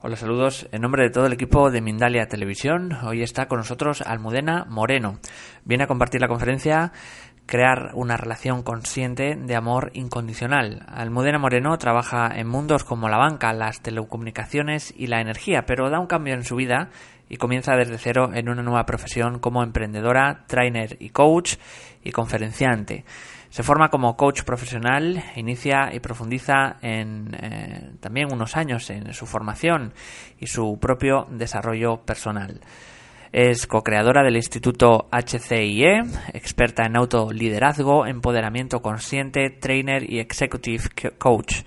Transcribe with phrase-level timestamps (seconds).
[0.00, 0.66] Hola, saludos.
[0.72, 5.18] En nombre de todo el equipo de Mindalia Televisión, hoy está con nosotros Almudena Moreno.
[5.64, 6.92] Viene a compartir la conferencia
[7.48, 10.84] Crear una relación consciente de amor incondicional.
[10.86, 15.98] Almudena Moreno trabaja en mundos como la banca, las telecomunicaciones y la energía, pero da
[15.98, 16.90] un cambio en su vida
[17.28, 21.56] y comienza desde cero en una nueva profesión como emprendedora, trainer y coach
[22.02, 23.04] y conferenciante.
[23.50, 29.24] Se forma como coach profesional, inicia y profundiza en eh, también unos años en su
[29.26, 29.94] formación
[30.38, 32.60] y su propio desarrollo personal.
[33.32, 36.00] Es co-creadora del Instituto HCIE,
[36.32, 40.84] experta en autoliderazgo, empoderamiento consciente, trainer y executive
[41.18, 41.62] coach.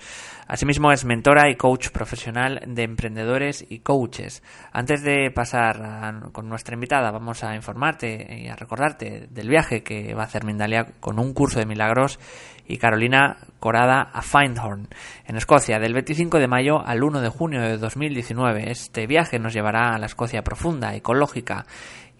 [0.51, 4.43] Asimismo es mentora y coach profesional de emprendedores y coaches.
[4.73, 10.13] Antes de pasar con nuestra invitada, vamos a informarte y a recordarte del viaje que
[10.13, 12.19] va a hacer Mindalia con un curso de milagros
[12.67, 14.89] y Carolina Corada a Findhorn,
[15.25, 18.71] en Escocia, del 25 de mayo al 1 de junio de 2019.
[18.71, 21.65] Este viaje nos llevará a la Escocia profunda, ecológica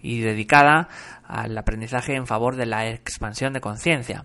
[0.00, 0.88] y dedicada
[1.24, 4.24] al aprendizaje en favor de la expansión de conciencia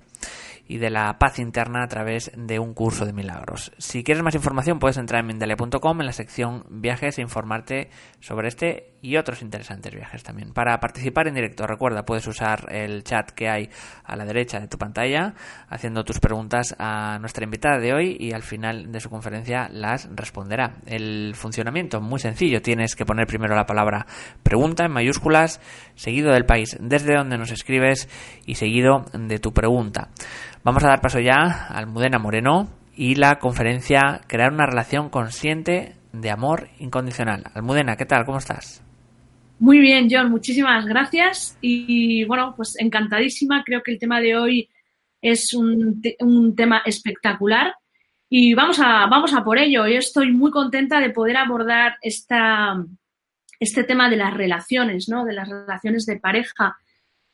[0.67, 3.71] y de la paz interna a través de un curso de milagros.
[3.77, 8.47] Si quieres más información puedes entrar en Mindalia.com en la sección viajes e informarte sobre
[8.47, 10.53] este y otros interesantes viajes también.
[10.53, 13.69] Para participar en directo, recuerda, puedes usar el chat que hay
[14.03, 15.33] a la derecha de tu pantalla
[15.69, 20.09] haciendo tus preguntas a nuestra invitada de hoy y al final de su conferencia las
[20.13, 20.77] responderá.
[20.85, 24.05] El funcionamiento muy sencillo, tienes que poner primero la palabra
[24.43, 25.61] pregunta en mayúsculas,
[25.95, 28.09] seguido del país desde donde nos escribes
[28.45, 30.09] y seguido de tu pregunta.
[30.67, 35.95] Vamos a dar paso ya a Almudena Moreno y la conferencia Crear una relación consciente
[36.11, 37.45] de amor incondicional.
[37.53, 38.25] Almudena, ¿qué tal?
[38.25, 38.83] ¿Cómo estás?
[39.59, 41.57] Muy bien, John, muchísimas gracias.
[41.61, 43.63] Y bueno, pues encantadísima.
[43.65, 44.69] Creo que el tema de hoy
[45.21, 47.73] es un, un tema espectacular.
[48.27, 49.87] Y vamos a, vamos a por ello.
[49.87, 52.75] Yo estoy muy contenta de poder abordar esta,
[53.57, 55.23] este tema de las relaciones, ¿no?
[55.23, 56.75] De las relaciones de pareja,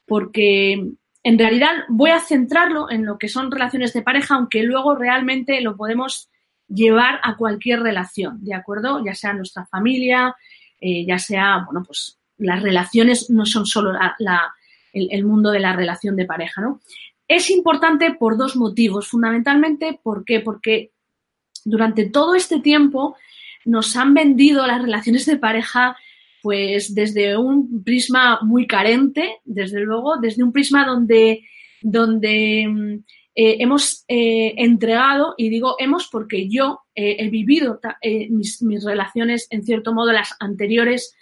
[0.06, 4.96] porque en realidad voy a centrarlo en lo que son relaciones de pareja, aunque luego
[4.96, 6.30] realmente lo podemos
[6.68, 9.04] llevar a cualquier relación, ¿de acuerdo?
[9.04, 10.36] Ya sea nuestra familia,
[10.80, 13.98] eh, ya sea, bueno, pues las relaciones no son solo
[14.92, 16.82] el, mundo de la relación de pareja, ¿no?
[17.28, 20.42] Es importante por dos motivos, fundamentalmente, ¿por qué?
[20.42, 20.92] Porque
[21.64, 23.16] durante todo este tiempo
[23.64, 25.96] nos han vendido las relaciones de pareja
[26.44, 31.48] pues desde un prisma muy carente, desde luego, desde un prisma donde,
[31.82, 32.94] donde mm,
[33.34, 37.80] eh, hemos eh, entregado, y digo hemos porque yo eh, he vivido
[38.30, 41.16] mis, relaciones, en cierto modo, las anteriores,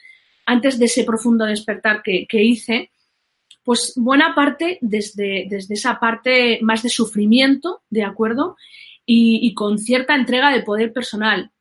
[0.48, 2.90] antes de ese profundo despertar que, hice,
[3.64, 8.58] pues buena parte desde, desde, esa parte más de sufrimiento, ¿de acuerdo?
[9.06, 11.52] y con cierta entrega de poder personal.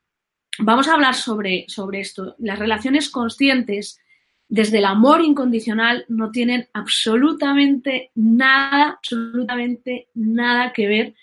[0.63, 2.35] Vamos a hablar sobre, sobre esto.
[2.37, 3.99] Las relaciones conscientes
[4.47, 11.13] desde el amor incondicional no tienen absolutamente nada, absolutamente nada que ver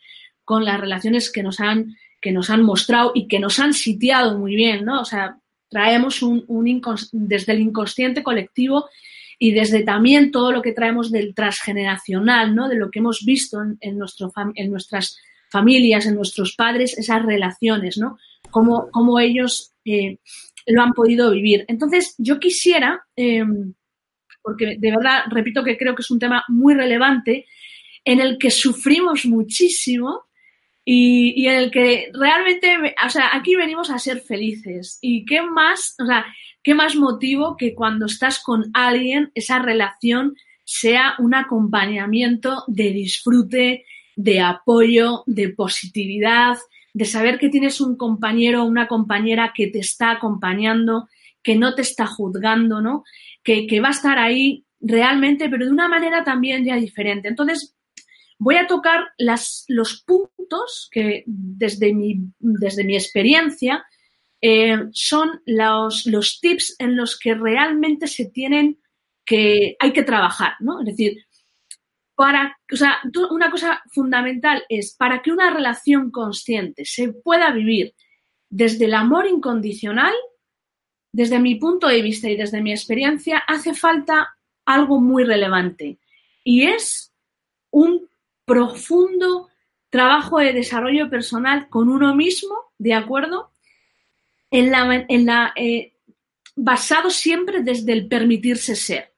[0.44, 4.38] con las relaciones que nos han, que nos han mostrado y que nos han sitiado
[4.38, 5.02] muy bien, ¿no?
[5.02, 5.38] O sea,
[5.68, 6.44] traemos un,
[7.12, 8.86] desde el inconsciente colectivo
[9.38, 12.68] y desde también todo lo que traemos del transgeneracional, ¿no?
[12.68, 15.16] De lo que hemos visto en, nuestro, en nuestras
[15.48, 18.18] familias, en nuestros padres, esas relaciones, ¿no?
[18.50, 20.18] Cómo, ellos eh,
[20.66, 21.64] lo han podido vivir.
[21.68, 23.74] Entonces, yo quisiera, em,
[24.42, 27.46] porque de verdad, repito que creo que es un tema muy relevante,
[28.04, 30.24] en el que sufrimos muchísimo
[30.84, 34.98] y, en el que realmente, o sea, aquí venimos a ser felices.
[35.02, 36.24] ¿Y qué más, o sea,
[36.62, 40.34] qué más motivo que cuando estás con alguien, esa relación
[40.64, 43.84] sea un acompañamiento de disfrute,
[44.16, 46.56] de apoyo, de positividad,
[46.98, 51.08] de saber que tienes un compañero o una compañera que te está acompañando,
[51.44, 53.04] que no te está juzgando, ¿no?
[53.44, 57.28] Que, va a estar ahí realmente, pero de una manera también ya diferente.
[57.28, 57.76] Entonces,
[58.36, 63.84] voy a tocar las, los puntos que desde mi, desde mi experiencia
[64.40, 68.80] eh, son los, los tips en los que realmente se tienen
[69.24, 70.80] que, hay que trabajar, ¿no?
[70.80, 71.18] Es decir,
[72.18, 72.98] para, o sea,
[73.30, 77.94] una cosa fundamental es, para que una relación consciente se pueda vivir
[78.50, 80.12] desde el amor incondicional,
[81.12, 85.98] desde mi punto de vista y desde mi experiencia, hace falta algo muy relevante
[86.42, 87.12] y es
[87.70, 88.08] un
[88.44, 89.48] profundo
[89.88, 93.52] trabajo de desarrollo personal con uno mismo, ¿de acuerdo?
[94.50, 95.92] En la, en la, eh,
[96.56, 99.12] basado siempre desde el permitirse ser.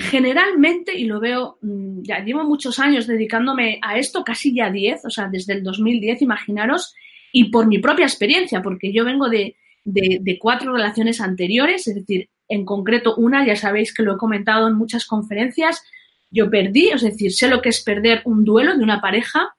[0.00, 5.04] Generalmente, y lo veo, mm, ya llevo muchos años dedicándome a esto, casi ya 10,
[5.04, 6.94] o sea, desde el 2010, imaginaros,
[7.32, 12.28] y por mi propia experiencia, porque yo vengo de, de, cuatro relaciones anteriores, es decir,
[12.48, 15.82] en concreto una, ya sabéis que lo he comentado en muchas conferencias,
[16.30, 19.56] yo perdí, es decir, sé lo que es perder un duelo de una pareja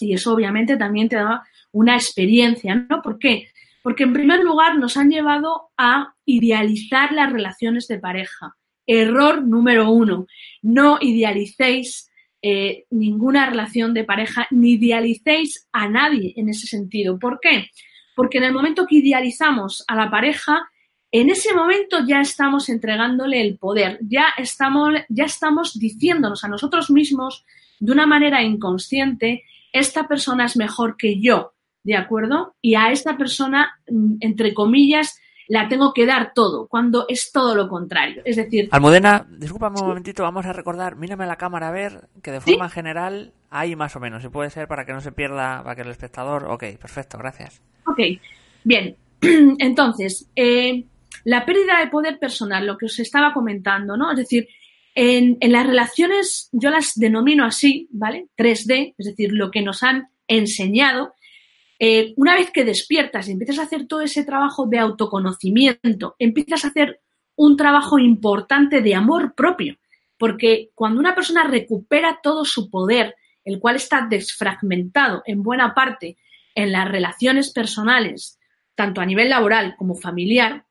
[0.00, 3.02] y eso obviamente también te da una experiencia, ¿no?
[3.02, 3.48] ¿Por qué?
[3.82, 8.56] Porque en primer lugar nos han llevado a idealizar las relaciones de pareja.
[8.92, 10.26] Error número uno,
[10.62, 12.10] no idealicéis
[12.42, 17.16] eh, ninguna relación de pareja, ni idealicéis a nadie en ese sentido.
[17.16, 17.70] ¿Por qué?
[18.16, 20.68] Porque en el momento que idealizamos a la pareja,
[21.12, 26.90] en ese momento ya estamos entregándole el poder, ya estamos, ya estamos diciéndonos a nosotros
[26.90, 27.44] mismos
[27.78, 31.52] de una manera inconsciente, esta persona es mejor que yo,
[31.84, 32.56] ¿de acuerdo?
[32.60, 35.20] Y a esta persona, mm, entre comillas,
[35.50, 38.22] la tengo que dar todo, cuando es todo lo contrario.
[38.24, 38.68] Es decir...
[38.70, 42.68] Almudena, discúlpame un momentito, vamos a recordar, mírame la cámara a ver que de forma
[42.68, 45.82] general hay más o menos, si puede ser para que no se pierda, para que
[45.82, 46.44] el espectador...
[46.44, 47.60] Ok, perfecto, gracias.
[47.84, 47.98] Ok,
[48.62, 48.94] bien.
[49.58, 50.84] Entonces, eh,
[51.24, 54.12] la pérdida de poder personal, lo que os estaba comentando, ¿no?
[54.12, 54.46] Es decir,
[54.94, 58.28] en, en, las relaciones yo las denomino así, ¿vale?
[58.38, 61.12] 3D, es decir, lo que nos han enseñado
[61.82, 66.66] eh, una vez que despiertas y empiezas a hacer todo ese trabajo de autoconocimiento, empiezas
[66.66, 67.00] a hacer
[67.36, 69.78] un trabajo importante de amor propio,
[70.18, 73.14] porque cuando una persona recupera todo su poder,
[73.46, 76.18] el cual está desfragmentado en buena parte
[76.54, 78.38] en las relaciones personales,
[78.74, 80.66] tanto a nivel laboral como familiar,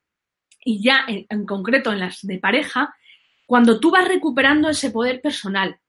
[0.64, 2.94] y ya en, en concreto en las de pareja,
[3.48, 5.80] cuando tú vas recuperando ese poder personal,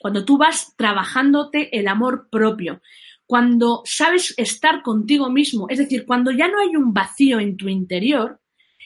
[0.00, 2.80] cuando tú vas trabajándote el amor propio,
[3.26, 7.68] cuando sabes estar contigo mismo, es decir, cuando ya no hay un vacío en tu
[7.68, 8.40] interior,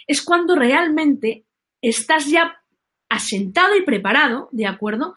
[0.07, 1.45] es cuando realmente
[1.83, 2.61] estás ya
[3.09, 5.15] asentado y preparado, ¿de acuerdo?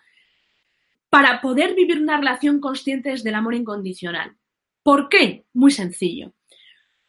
[1.10, 4.36] Para poder vivir una relación consciente desde el amor incondicional.
[4.82, 5.46] ¿Por qué?
[5.54, 6.34] Muy sencillo.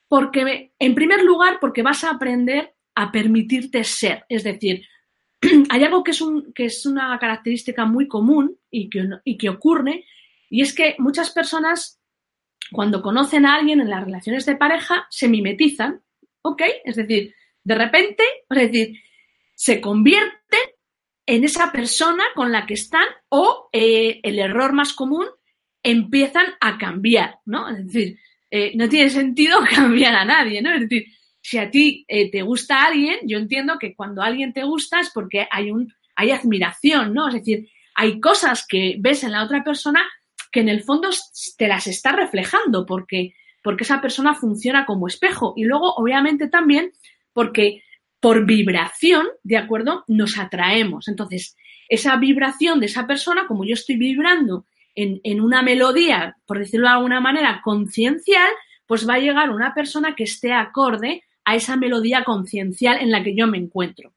[0.09, 4.25] Porque, en primer lugar, porque vas a aprender a permitirte ser.
[4.29, 4.87] Es decir,
[5.71, 9.49] hay algo que es, un, que es una característica muy común y que, y que
[9.49, 10.05] ocurre,
[10.49, 12.01] y es que muchas personas
[12.71, 16.01] cuando conocen a alguien en las relaciones de pareja, se mimetizan,
[16.43, 16.63] ¿ok?
[16.85, 19.01] Es decir, de repente, es decir,
[19.55, 20.61] se convierten
[21.27, 25.27] en esa persona con la que están o eh, el error más común,
[25.83, 27.69] empiezan a cambiar, ¿no?
[27.69, 28.19] Es decir,
[28.51, 30.75] eh, no tiene sentido cambiar a nadie, ¿no?
[30.75, 31.07] Es decir,
[31.41, 35.11] si a ti eh, te gusta alguien, yo entiendo que cuando alguien te gusta es
[35.11, 37.29] porque hay un, hay admiración, ¿no?
[37.29, 40.05] Es decir, hay cosas que ves en la otra persona
[40.55, 41.11] que en el fondo
[41.59, 45.53] te las está reflejando porque, porque esa persona funciona como espejo.
[45.57, 46.93] Y luego, obviamente, también
[47.33, 47.83] porque
[48.21, 50.05] por vibración, ¿de acuerdo?
[50.07, 51.09] Nos atraemos.
[51.09, 51.57] Entonces,
[51.89, 56.87] esa vibración de esa persona, como yo estoy vibrando en, en una melodía, por decirlo
[56.87, 58.49] de alguna manera, conciencial,
[58.87, 63.25] pues va a llegar una persona que esté acorde a esa melodía conciencial en la
[63.25, 64.13] que yo me encuentro.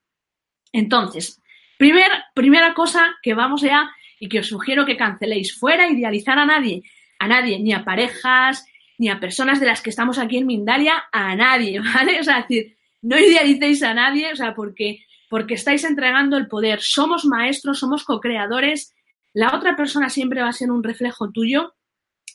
[0.72, 1.42] Entonces,
[1.80, 5.58] primer, primera cosa que vamos ya y que os sugiero que canceléis.
[5.58, 6.84] Fuera idealizar a nadie,
[7.20, 8.66] a nadie, ni a parejas,
[8.98, 12.20] ni a personas de las que estamos aquí en Mindalia, a nadie, ¿vale?
[12.20, 16.82] O sea, decir, no idealicéis a nadie, o sea, porque, porque estáis entregando el poder.
[16.82, 18.96] Somos maestros, somos co-creadores,
[19.34, 21.76] la otra persona siempre va a ser un reflejo tuyo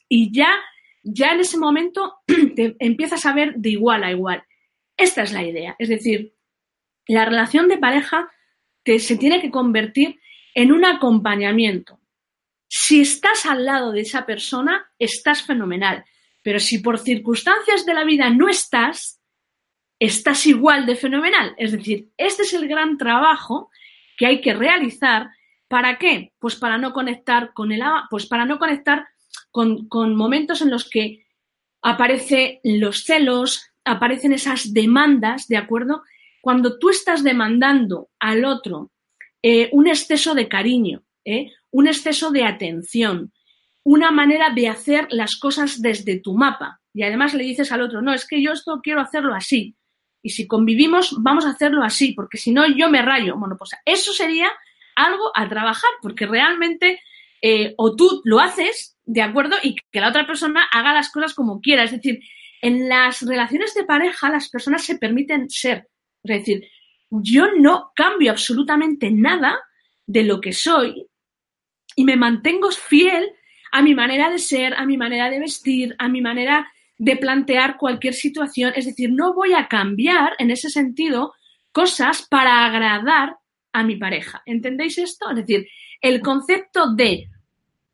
[0.08, 0.50] y ya,
[1.02, 2.14] ya en ese momento
[2.56, 4.44] te empiezas a ver de igual a igual.
[4.96, 6.34] Esta es la idea, es decir,
[7.08, 8.30] la relación de pareja
[8.84, 10.20] te, se tiene que convertir
[10.54, 12.00] en un acompañamiento.
[12.68, 16.04] Si estás al lado de esa persona, estás fenomenal.
[16.42, 19.20] Pero si por circunstancias de la vida no estás,
[19.98, 21.54] estás igual de fenomenal.
[21.58, 23.70] Es decir, este es el gran trabajo
[24.16, 25.28] que hay que realizar.
[25.68, 26.32] ¿Para qué?
[26.38, 29.06] Pues para no conectar con el pues para no conectar
[29.50, 31.26] con, con momentos en los que
[31.82, 36.02] aparecen los celos, aparecen esas demandas, ¿de acuerdo?
[36.40, 38.91] Cuando tú estás demandando al otro
[39.42, 41.50] eh, un exceso de cariño, ¿eh?
[41.70, 43.32] un exceso de atención,
[43.84, 46.80] una manera de hacer las cosas desde tu mapa.
[46.94, 49.76] Y además le dices al otro, no, es que yo esto quiero hacerlo así.
[50.22, 53.36] Y si convivimos, vamos a hacerlo así, porque si no, yo me rayo.
[53.36, 54.50] Bueno, pues eso sería
[54.94, 57.00] algo a trabajar, porque realmente
[57.40, 59.56] eh, o tú lo haces, ¿de acuerdo?
[59.62, 61.82] Y que la otra persona haga las cosas como quiera.
[61.82, 62.20] Es decir,
[62.60, 65.88] en las relaciones de pareja las personas se permiten ser.
[66.22, 66.68] Es decir,
[67.20, 69.58] yo no cambio absolutamente nada
[70.06, 71.06] de lo que soy
[71.94, 73.30] y me mantengo fiel
[73.70, 77.76] a mi manera de ser, a mi manera de vestir, a mi manera de plantear
[77.76, 78.72] cualquier situación.
[78.76, 81.34] Es decir, no voy a cambiar en ese sentido
[81.70, 83.36] cosas para agradar
[83.72, 84.42] a mi pareja.
[84.46, 85.30] ¿Entendéis esto?
[85.30, 85.66] Es decir,
[86.00, 87.28] el concepto de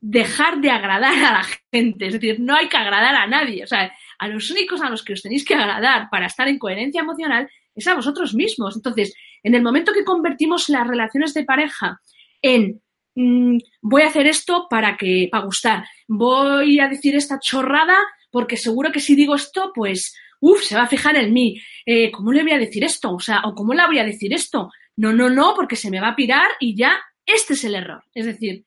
[0.01, 3.67] dejar de agradar a la gente, es decir, no hay que agradar a nadie, o
[3.67, 7.01] sea, a los únicos a los que os tenéis que agradar para estar en coherencia
[7.01, 8.77] emocional es a vosotros mismos.
[8.77, 12.01] Entonces, en el momento que convertimos las relaciones de pareja
[12.43, 12.81] en
[13.15, 17.97] mm, voy a hacer esto para que para gustar, voy a decir esta chorrada
[18.31, 21.61] porque seguro que si digo esto, pues, uff, se va a fijar en mí.
[21.87, 23.15] Eh, ¿Cómo le voy a decir esto?
[23.15, 24.71] O sea, ¿o cómo la voy a decir esto?
[24.97, 28.05] No, no, no, porque se me va a pirar y ya, este es el error.
[28.15, 28.65] Es decir,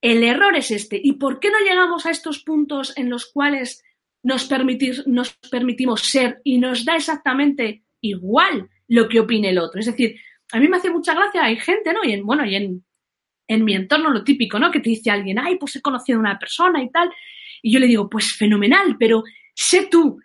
[0.00, 1.00] el error es este.
[1.02, 3.82] ¿Y por qué no llegamos a estos puntos en los cuales
[4.22, 4.48] nos,
[5.06, 9.80] nos permitimos ser y nos da exactamente igual lo que opine el otro?
[9.80, 10.16] Es decir,
[10.52, 12.04] a mí me hace mucha gracia, hay gente, ¿no?
[12.04, 12.84] Y en, bueno, y en,
[13.46, 14.70] en mi entorno lo típico, ¿no?
[14.70, 17.10] Que te dice alguien, ay, pues he conocido a una persona y tal.
[17.62, 19.22] Y yo le digo, pues fenomenal, pero
[19.54, 20.20] sé tú,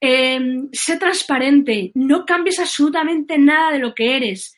[0.00, 4.56] em, sé transparente, no cambies absolutamente nada de lo que eres,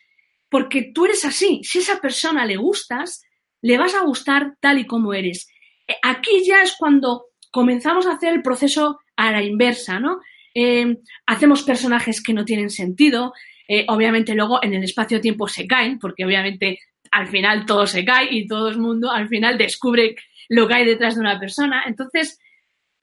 [0.48, 1.60] porque tú eres así.
[1.64, 3.22] Si a esa persona le gustas,
[3.62, 5.48] le vas a gustar tal y como eres.
[5.86, 10.20] Eh, aquí ya es cuando comenzamos a hacer el proceso a la inversa, ¿no?
[10.54, 13.32] Em, hacemos personajes que no tienen sentido,
[13.68, 16.80] eh, obviamente luego en el espacio-tiempo se caen, porque obviamente
[17.12, 20.16] al final todo se cae y todo el mundo al final descubre
[20.48, 21.84] lo que hay detrás de una persona.
[21.86, 22.38] Entonces,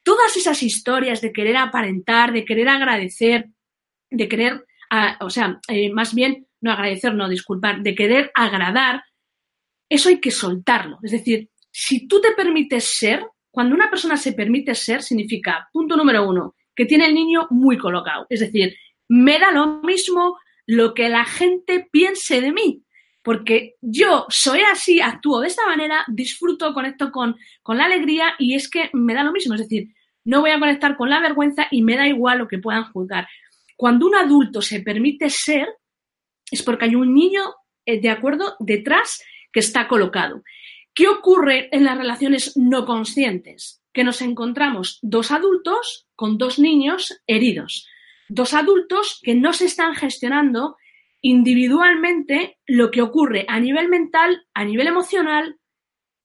[0.04, 3.48] todas esas historias de querer aparentar, de querer agradecer,
[4.10, 4.66] de querer,
[5.22, 9.04] o sea, eh, más bien, no agradecer, no disculpar, de querer agradar,
[9.90, 11.00] eso hay que soltarlo.
[11.04, 15.96] Es decir, si tú te permites ser, cuando una persona se permite ser, significa, punto
[15.96, 18.28] número uno, que tiene el niño muy colocado.
[18.30, 18.78] Es decir,
[19.10, 22.84] me da lo mismo lo que la gente piense de mí,
[23.24, 28.54] porque yo soy así, actúo de esta manera, disfruto, conecto con, con la alegría y
[28.54, 29.56] es que me da lo mismo.
[29.56, 29.90] Es decir,
[30.24, 33.28] no voy a conectar con la vergüenza y me da igual lo que puedan juzgar.
[33.76, 35.68] Cuando un adulto se permite ser,
[36.52, 37.42] es porque hay un niño,
[37.86, 40.44] eh, de acuerdo, detrás que está colocado.
[40.94, 43.82] ¿Qué ocurre en las relaciones no conscientes?
[43.94, 47.88] Que nos encontramos dos adultos con dos niños heridos,
[48.28, 50.76] dos adultos que no se están gestionando
[51.22, 55.58] individualmente lo que ocurre a nivel mental, a nivel emocional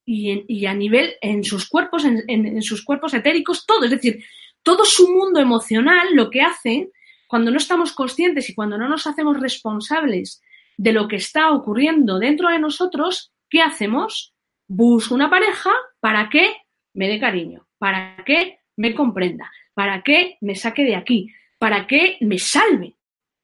[0.05, 3.85] y, a nivel en sus cuerpos, en, sus cuerpos etéricos, todo.
[3.85, 4.23] Es decir,
[4.63, 6.91] todo su mundo emocional lo que hace
[7.27, 10.41] cuando no estamos conscientes y cuando no nos hacemos responsables
[10.75, 14.33] de lo que está ocurriendo dentro de nosotros, ¿qué hacemos?
[14.67, 16.55] Busco una pareja para que
[16.93, 22.17] me dé cariño, para que me comprenda, para que me saque de aquí, para que
[22.21, 22.95] me salve.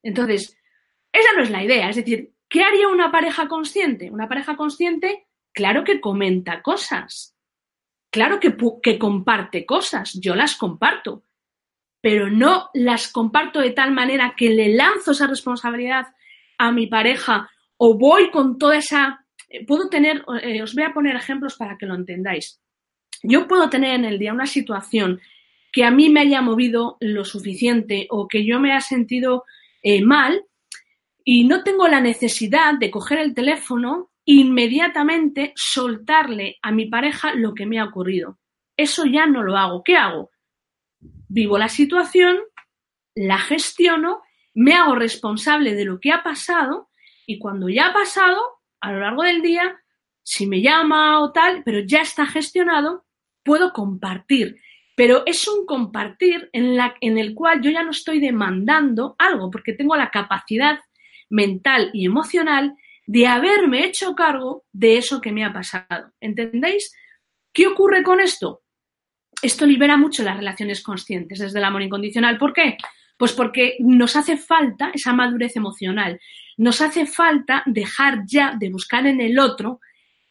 [0.04, 0.58] Entonces,
[1.12, 1.90] esa no es la idea.
[1.90, 4.12] Es decir, ¿qué haría una pareja consciente?
[4.12, 7.36] Una pareja consciente, claro que comenta cosas.
[8.12, 10.14] Claro que, que comparte cosas.
[10.20, 11.24] Yo las comparto.
[12.02, 16.08] Pero no las comparto de tal manera que le lanzo esa responsabilidad
[16.58, 19.26] a mi pareja o voy con toda esa...
[19.50, 22.62] Eh, puedo tener, eh, os voy a poner ejemplos para que lo entendáis.
[23.24, 25.20] Yo puedo tener en el día una situación
[25.72, 29.46] que a mí me haya movido lo suficiente o que yo me haya sentido
[29.82, 30.44] eh, mal
[31.24, 37.34] y no tengo la necesidad de coger el teléfono e inmediatamente soltarle a mi pareja
[37.34, 38.40] lo que me ha ocurrido.
[38.76, 39.84] Eso ya no lo hago.
[39.84, 40.32] ¿Qué hago?
[41.28, 42.38] Vivo la situación,
[43.16, 44.22] la gestiono
[44.54, 46.90] me hago responsable de lo que ha pasado
[47.26, 48.42] y cuando ya ha pasado,
[48.82, 49.80] a lo largo del día,
[50.24, 53.06] si me llama o tal, pero ya está gestionado,
[53.44, 54.60] puedo compartir.
[55.00, 59.96] Pero es un compartir en, el cual yo ya no estoy demandando algo, porque tengo
[59.96, 60.78] la capacidad
[61.30, 62.76] mental y emocional
[63.08, 66.12] de haberme hecho cargo de eso que me ha pasado.
[66.20, 66.94] ¿Entendéis?
[67.54, 68.64] ¿Qué ocurre con esto?
[69.42, 72.38] Esto libera mucho las relaciones conscientes desde el amor incondicional.
[72.38, 72.76] ¿Por qué?
[73.16, 76.20] Pues porque nos hace falta esa madurez emocional,
[76.58, 79.80] nos hace falta dejar ya de buscar en el otro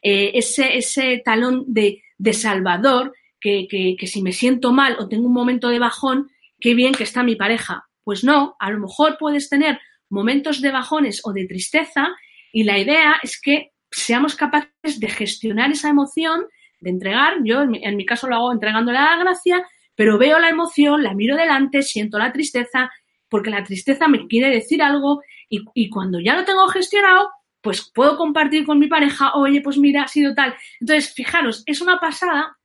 [0.03, 5.33] eh, ese, talón de salvador, que, que, que, si me siento mal o tengo un
[5.33, 6.29] momento de bajón,
[6.59, 7.87] qué bien que está mi pareja.
[8.03, 9.79] Pues no, a lo mejor puedes tener
[10.09, 12.09] momentos de bajones o de tristeza
[12.51, 16.45] y la idea es que seamos capaces de gestionar esa emoción,
[16.79, 19.65] de entregar, yo en mi, caso lo hago entregándole la gracia,
[19.95, 22.89] pero veo la emoción, la miro delante, siento la tristeza,
[23.27, 27.29] porque la tristeza me quiere decir algo y, cuando ya lo tengo gestionado,
[27.61, 30.55] pues puedo compartir con mi pareja, oye, pues mira, ha sido tal.
[30.79, 32.57] Entonces, fijaros, es una pasada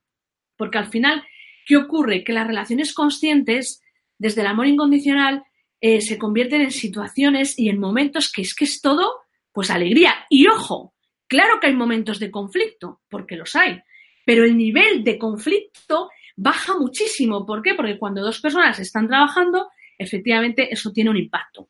[0.56, 1.24] porque al final,
[1.66, 2.24] ¿qué ocurre?
[2.24, 3.82] Que las relaciones conscientes,
[4.18, 5.42] desde el amor incondicional,
[5.80, 9.20] eh, se convierten en situaciones y en momentos que es que es todo,
[9.52, 10.14] pues alegría.
[10.30, 10.94] Y ojo,
[11.26, 13.80] claro que hay momentos de conflicto, porque los hay,
[14.24, 17.46] pero el nivel de conflicto baja muchísimo.
[17.46, 17.74] ¿Por qué?
[17.74, 19.68] Porque cuando dos personas están trabajando,
[19.98, 21.68] efectivamente eso tiene un impacto.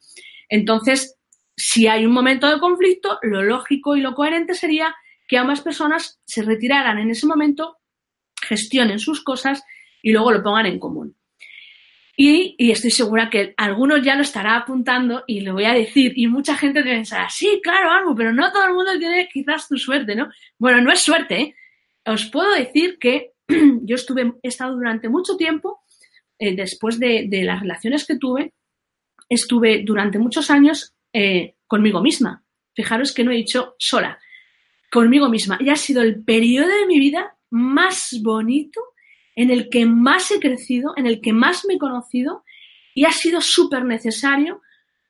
[0.49, 1.17] Entonces,
[1.57, 4.95] si hay un momento de conflicto, lo lógico y lo coherente sería
[5.27, 7.79] que ambas personas se retiraran en ese momento,
[8.45, 9.65] gestionen sus cosas
[10.03, 11.17] y luego lo pongan en común.
[12.17, 16.13] Y, estoy segura que algunos ya lo estará apuntando y lo voy a decir.
[16.15, 19.69] Y mucha gente te pensará, sí, claro, algo, pero no todo el mundo tiene quizás
[19.69, 20.29] tu suerte, ¿no?
[20.59, 21.55] Bueno, no es suerte, ¿eh?
[22.07, 23.33] Os puedo decir que
[23.83, 25.81] yo estuve, he estado durante mucho tiempo,
[26.39, 28.53] eh, después de, las relaciones que tuve,
[29.29, 32.45] estuve durante muchos años eh, conmigo misma.
[32.75, 34.19] Fijaros que no he dicho sola,
[34.91, 35.59] conmigo misma.
[35.61, 38.81] Y ha sido el periodo de mi vida más bonito,
[39.37, 42.43] en el que más he crecido, en el que más me he conocido
[42.95, 44.61] y ha sido súper necesario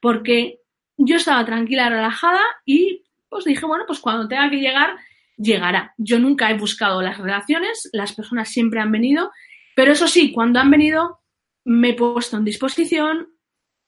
[0.02, 0.60] porque
[0.98, 4.94] yo estaba tranquila, relajada y pues dije, bueno, pues cuando tenga que llegar,
[5.38, 5.94] llegará.
[5.96, 9.32] Yo nunca he buscado las relaciones, las personas siempre han venido,
[9.74, 11.20] pero eso sí, cuando han venido
[11.64, 13.28] me he puesto en disposición,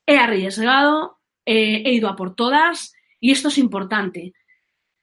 [0.07, 4.33] he arriesgado, eh, he ido a por todas y esto es importante.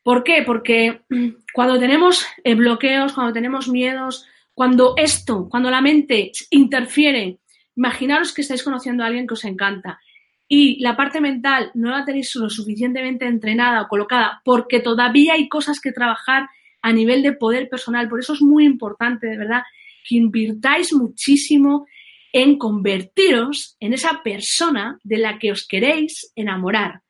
[0.05, 0.45] ¿Por qué?
[0.47, 1.01] Porque
[1.53, 7.41] cuando tenemos eh, bloqueos, cuando tenemos miedos, cuando esto, cuando la mente interfiere,
[7.75, 9.99] imaginaros que estáis conociendo a alguien que os encanta
[10.47, 15.49] y la parte mental no la tenéis lo suficientemente entrenada o colocada porque todavía hay
[15.49, 16.49] cosas que trabajar
[16.83, 18.09] a nivel de poder personal.
[18.09, 19.63] Por eso es muy importante, de verdad,
[20.07, 21.87] que invirtáis muchísimo
[22.31, 27.04] en convertiros en esa persona de la que os queréis enamorar.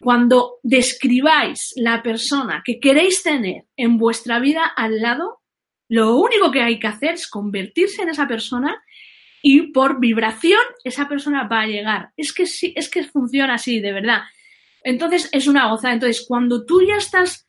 [0.00, 5.40] Cuando describáis la persona que queréis tener en vuestra vida al lado,
[5.88, 8.82] lo único que hay que hacer es convertirse en esa persona
[9.42, 12.10] y por vibración esa persona va a llegar.
[12.16, 14.22] Es que sí, es que funciona así, de verdad.
[14.82, 15.94] Entonces es una gozada.
[15.94, 17.46] Entonces, cuando tú ya estás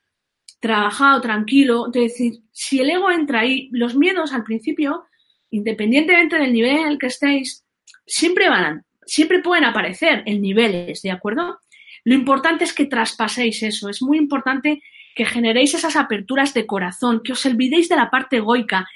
[0.59, 5.05] trabajado, tranquilo, es decir, si el ego entra ahí, los miedos al principio
[5.51, 7.65] independientemente del nivel en el que estéis,
[8.05, 11.59] siempre van, siempre pueden aparecer en niveles, ¿de acuerdo?
[12.03, 14.81] Lo importante es que traspaséis eso, es muy importante
[15.15, 18.87] que generéis esas aperturas de corazón, que os olvidéis de la parte egoica.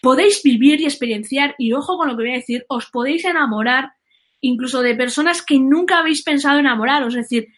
[0.00, 3.92] Podéis vivir y experienciar, y ojo con lo que voy a decir, os podéis enamorar
[4.40, 7.14] incluso de personas que nunca habéis pensado enamoraros.
[7.14, 7.48] Es decir,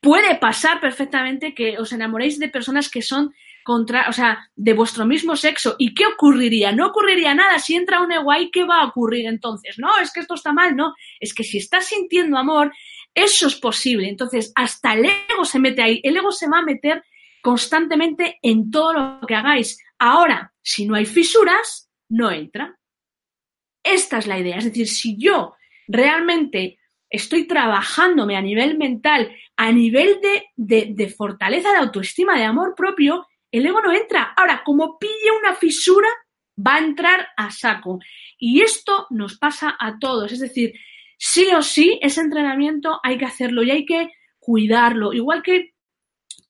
[0.00, 5.04] puede pasar perfectamente que os enamoréis de personas que son contra, o sea, de vuestro
[5.04, 5.76] mismo sexo.
[5.78, 6.72] ¿Y qué ocurriría?
[6.72, 7.58] No ocurriría nada.
[7.58, 9.78] Si entra un ego ahí, ¿qué va a ocurrir entonces?
[9.78, 10.94] No, es que esto está mal, no.
[11.20, 12.72] Es que si estás sintiendo amor,
[13.14, 14.08] eso es posible.
[14.08, 16.00] Entonces, hasta el ego se mete ahí.
[16.02, 17.02] El ego se va a meter
[17.42, 19.78] constantemente en todo lo que hagáis.
[19.98, 22.78] Ahora, si no hay fisuras, no entra.
[23.82, 24.58] Esta es la idea.
[24.58, 25.54] Es decir, si yo
[25.86, 26.78] realmente
[27.10, 32.74] estoy trabajándome a nivel mental, a nivel de, de, de fortaleza de autoestima, de amor
[32.76, 34.34] propio, el ego no entra.
[34.36, 36.08] Ahora, como pille una fisura,
[36.58, 37.98] va a entrar a saco.
[38.38, 40.32] Y esto nos pasa a todos.
[40.32, 40.74] Es decir,
[41.18, 45.12] sí o sí, ese entrenamiento hay que hacerlo y hay que cuidarlo.
[45.12, 45.74] Igual que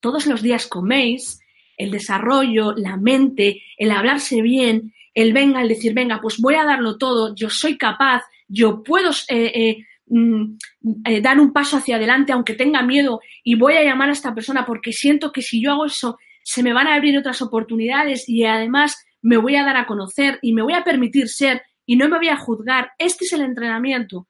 [0.01, 1.41] todos los días coméis,
[1.77, 6.65] el desarrollo, la mente, el hablarse bien, el venga, el decir, venga, pues voy a
[6.65, 10.57] darlo todo, yo soy capaz, yo puedo eh, eh, mm,
[11.05, 14.35] eh, dar un paso hacia adelante aunque tenga miedo y voy a llamar a esta
[14.35, 18.29] persona porque siento que si yo hago eso se me van a abrir otras oportunidades
[18.29, 21.97] y además me voy a dar a conocer y me voy a permitir ser y
[21.97, 22.93] no me voy a juzgar.
[22.99, 24.29] Este es el entrenamiento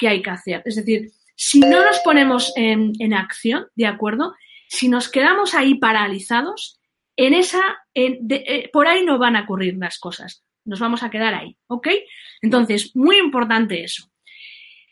[0.00, 0.62] que hay que hacer.
[0.64, 4.34] Es decir, si no nos ponemos en, acción, ¿de acuerdo?
[4.66, 6.80] Si nos quedamos ahí paralizados,
[7.16, 7.60] en esa,
[7.94, 10.42] eh, por ahí no van a ocurrir las cosas.
[10.64, 11.88] Nos vamos a quedar ahí, ¿ok?
[12.40, 14.10] Entonces, muy importante eso.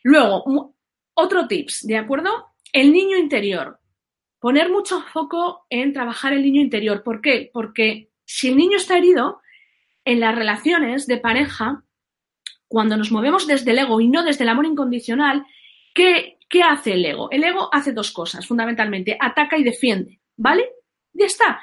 [0.03, 0.75] Luego,
[1.15, 2.49] otro tips, ¿de acuerdo?
[2.73, 3.79] El niño interior
[4.39, 7.03] poner mucho foco en trabajar el niño interior.
[7.03, 7.51] ¿Por qué?
[7.53, 9.41] Porque si el niño está herido,
[10.05, 11.83] en las relaciones de pareja,
[12.69, 15.45] cuando nos movemos desde el ego y no desde el amor incondicional,
[15.95, 17.31] ¿qué, ¿qué hace el ego?
[17.31, 20.69] El ego hace dos cosas, fundamentalmente, ataca y defiende, ¿vale?
[21.13, 21.61] Ya está.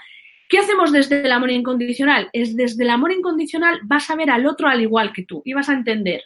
[0.49, 2.29] ¿Qué hacemos desde el amor incondicional?
[2.33, 5.53] Es desde el amor incondicional vas a ver al otro al igual que tú y
[5.53, 6.23] vas a entender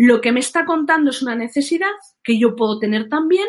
[0.00, 1.90] lo que me está contando es una necesidad
[2.22, 3.48] que yo puedo tener también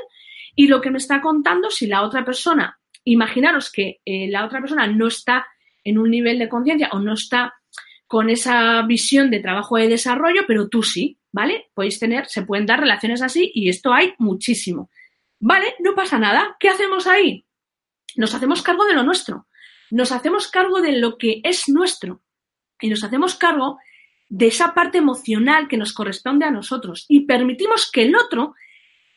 [0.56, 4.60] y lo que me está contando, si la otra persona, imaginaros que eh, la otra
[4.60, 5.46] persona no está
[5.84, 7.54] en un nivel de conciencia o no está
[8.10, 11.68] con esa visión de trabajo de desarrollo, pero tú sí, ¿vale?
[11.74, 14.90] Podéis tener, se pueden dar relaciones así y esto hay muchísimo.
[15.40, 15.76] ¿Vale?
[15.80, 16.58] No pasa nada.
[16.60, 17.46] ¿Qué hacemos ahí?
[18.16, 19.48] nos hacemos cargo de lo nuestro,
[19.92, 22.22] nos hacemos cargo de lo que es nuestro
[22.82, 23.80] y nos hacemos cargo
[24.28, 28.56] de esa parte emocional que nos corresponde a nosotros y permitimos que el otro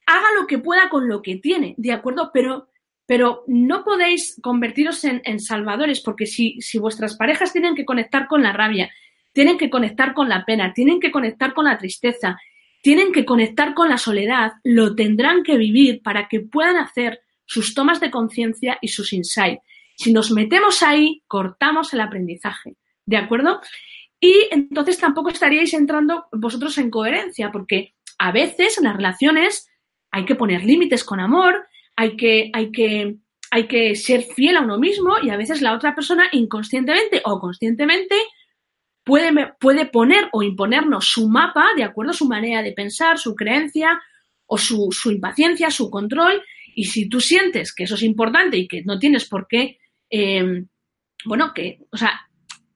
[0.07, 2.31] haga lo que pueda con lo que tiene, ¿de acuerdo?
[2.33, 2.69] Pero,
[3.13, 8.43] pero no podéis convertiros en, salvadores porque si, si vuestras parejas tienen que conectar con
[8.43, 8.91] la rabia,
[9.35, 12.39] tienen que conectar con la pena, tienen que conectar con la tristeza,
[12.81, 17.75] tienen que conectar con la soledad, lo tendrán que vivir para que puedan hacer sus
[17.75, 19.61] tomas de conciencia y sus insights.
[19.95, 23.61] Si nos metemos ahí, cortamos el aprendizaje, ¿de acuerdo?
[24.21, 29.69] Y entonces tampoco estaríais entrando vosotros en coherencia, porque a veces en las relaciones
[30.11, 31.67] hay que poner límites con amor,
[32.03, 33.17] hay que, hay que,
[33.53, 37.39] hay que ser fiel a uno mismo y a veces la otra persona inconscientemente o
[37.39, 38.17] conscientemente
[39.05, 43.37] puede, puede poner o imponernos su mapa de acuerdo a su manera de pensar, su
[43.37, 44.03] creencia
[44.47, 46.43] o su, impaciencia, su control.
[46.75, 49.79] Y si tú sientes que eso es importante y que no tienes por qué,
[50.11, 50.65] eh,
[51.25, 52.21] bueno, que, o sea,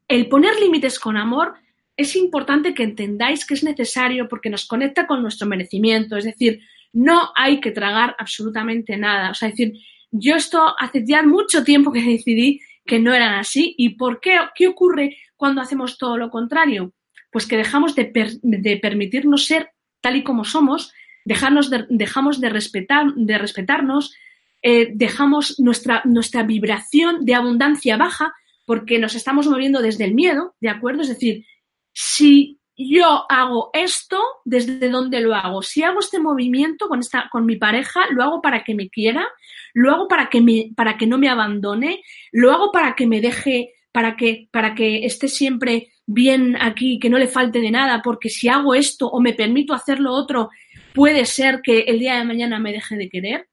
[0.07, 1.55] el poner límites con amor
[1.97, 6.17] es importante que entendáis que es necesario porque nos conecta con nuestro merecimiento.
[6.17, 6.61] Es decir,
[6.97, 9.31] no hay que tragar absolutamente nada.
[9.31, 9.75] O sea, es decir,
[10.11, 13.75] yo esto hace ya mucho tiempo que decidí que no eran así.
[13.77, 14.39] ¿Y por qué?
[14.55, 16.95] ¿Qué ocurre cuando hacemos todo lo contrario?
[17.31, 18.11] Pues que dejamos de,
[18.43, 20.91] de permitirnos ser tal y como somos,
[21.27, 24.15] dejarnos de, dejamos de, respetar, de respetarnos,
[24.63, 28.33] eh, dejamos nuestra, nuestra vibración de abundancia baja
[28.65, 31.03] porque nos estamos moviendo desde el miedo, ¿de acuerdo?
[31.03, 31.45] Es decir,
[31.93, 35.63] si yo hago esto, ¿desde dónde lo hago?
[35.63, 39.27] Si hago este movimiento con, esta, con mi pareja, lo hago para que me quiera,
[39.73, 43.21] lo hago para que, me, para que no me abandone, lo hago para que me
[43.21, 48.03] deje, para que, para que esté siempre bien aquí, que no le falte de nada,
[48.03, 50.51] porque si hago esto o me permito hacer lo otro,
[50.95, 53.49] puede ser que el día de mañana me deje de querer.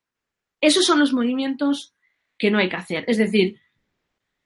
[0.62, 1.94] Esos son los movimientos
[2.38, 3.06] que no hay que hacer.
[3.08, 3.60] Es decir,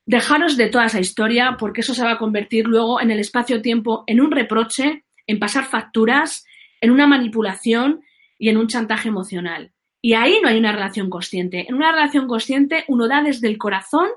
[0.08, 4.06] Dejaros de toda esa historia porque eso se va a convertir luego en el espacio-tiempo
[4.08, 6.46] en un reproche, en pasar facturas,
[6.80, 8.02] en una manipulación
[8.40, 9.74] y en un chantaje emocional.
[10.02, 11.66] Y ahí no hay una relación consciente.
[11.68, 14.08] En una relación consciente uno da desde el corazón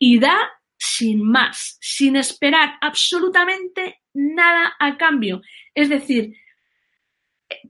[0.00, 0.36] y da
[0.76, 5.40] sin más, sin esperar absolutamente nada a cambio.
[5.72, 6.34] Es decir,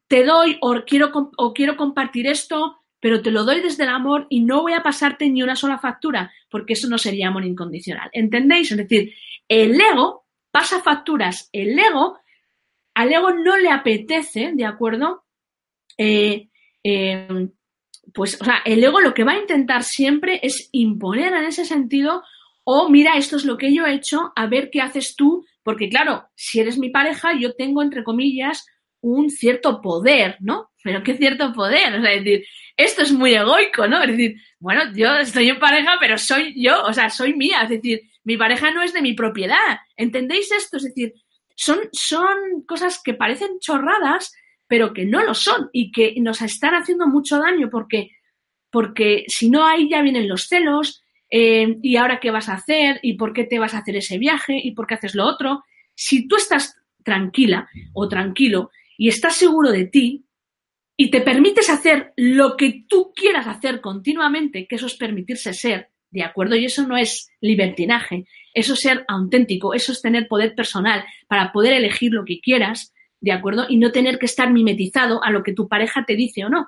[0.07, 4.27] te doy o quiero, o quiero compartir esto, pero te lo doy desde el amor
[4.29, 8.11] y no voy a pasarte ni una sola factura, porque eso no sería amor incondicional.
[8.13, 8.71] ¿Entendéis?
[8.73, 9.15] Es decir,
[9.49, 12.19] el ego pasa facturas, el ego,
[12.95, 15.25] al ego no le apetece, ¿de acuerdo?
[15.97, 16.49] Eh,
[16.83, 17.49] eh,
[18.13, 21.65] pues, o sea, el ego lo que va a intentar siempre es imponer en ese
[21.65, 22.23] sentido,
[22.65, 25.89] o mira, esto es lo que yo he hecho, a ver qué haces tú, porque
[25.89, 28.67] claro, si eres mi pareja, yo tengo, entre comillas,
[29.01, 30.71] un cierto poder, ¿no?
[30.83, 32.45] Pero qué cierto poder, o sea, es decir,
[32.79, 34.01] esto es muy egoico, ¿no?
[34.03, 37.71] Es decir, bueno, yo estoy en pareja, pero soy yo, o sea, soy mía, es
[37.71, 40.77] decir, mi pareja no es de mi propiedad, ¿entendéis esto?
[40.77, 41.13] Es decir,
[41.57, 44.33] son, son cosas que parecen chorradas,
[44.69, 48.13] pero que no lo son y que nos están haciendo mucho daño porque,
[48.71, 53.01] porque si no ahí ya vienen los celos, eh, y ahora qué vas a hacer,
[53.03, 55.65] y por qué te vas a hacer ese viaje, y por qué haces lo otro.
[55.97, 60.28] Si tú estás tranquila o tranquilo y estás seguro de ti
[61.01, 65.91] y te permites hacer lo que tú quieras hacer continuamente, que eso es permitirse ser,
[66.11, 66.57] ¿de acuerdo?
[66.57, 71.53] Y eso no es libertinaje, eso es ser auténtico, eso es tener poder personal para
[71.53, 73.67] poder elegir lo que quieras, ¿de acuerdo?
[73.69, 76.67] Y no tener que estar mimetizado a lo que tu pareja te dice o no,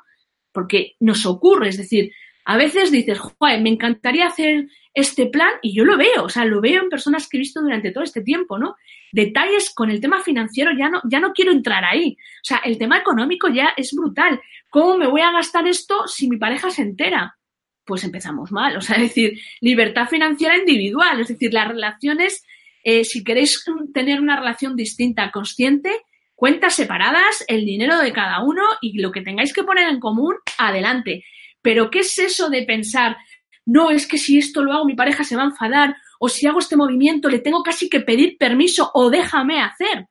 [0.52, 2.12] porque nos ocurre, es decir,
[2.44, 6.44] a veces dices, joder, me encantaría hacer este plan y yo lo veo, o sea,
[6.44, 8.76] lo veo en personas que he visto durante todo este tiempo, ¿no?
[9.12, 12.16] Detalles con el tema financiero, ya no, ya no quiero entrar ahí.
[12.18, 14.40] O sea, el tema económico ya es brutal.
[14.68, 17.36] ¿Cómo me voy a gastar esto si mi pareja se entera?
[17.84, 22.44] Pues empezamos mal, o sea, es decir, libertad financiera individual, es decir, las relaciones,
[22.84, 25.90] eh, si queréis tener una relación distinta, consciente,
[26.34, 30.36] cuentas separadas, el dinero de cada uno y lo que tengáis que poner en común,
[30.58, 31.24] adelante.
[31.62, 33.16] Pero ¿qué es eso de pensar,
[33.66, 36.46] no, es que si esto lo hago mi pareja se va a enfadar, o si
[36.46, 40.06] hago este movimiento le tengo casi que pedir permiso o déjame hacer?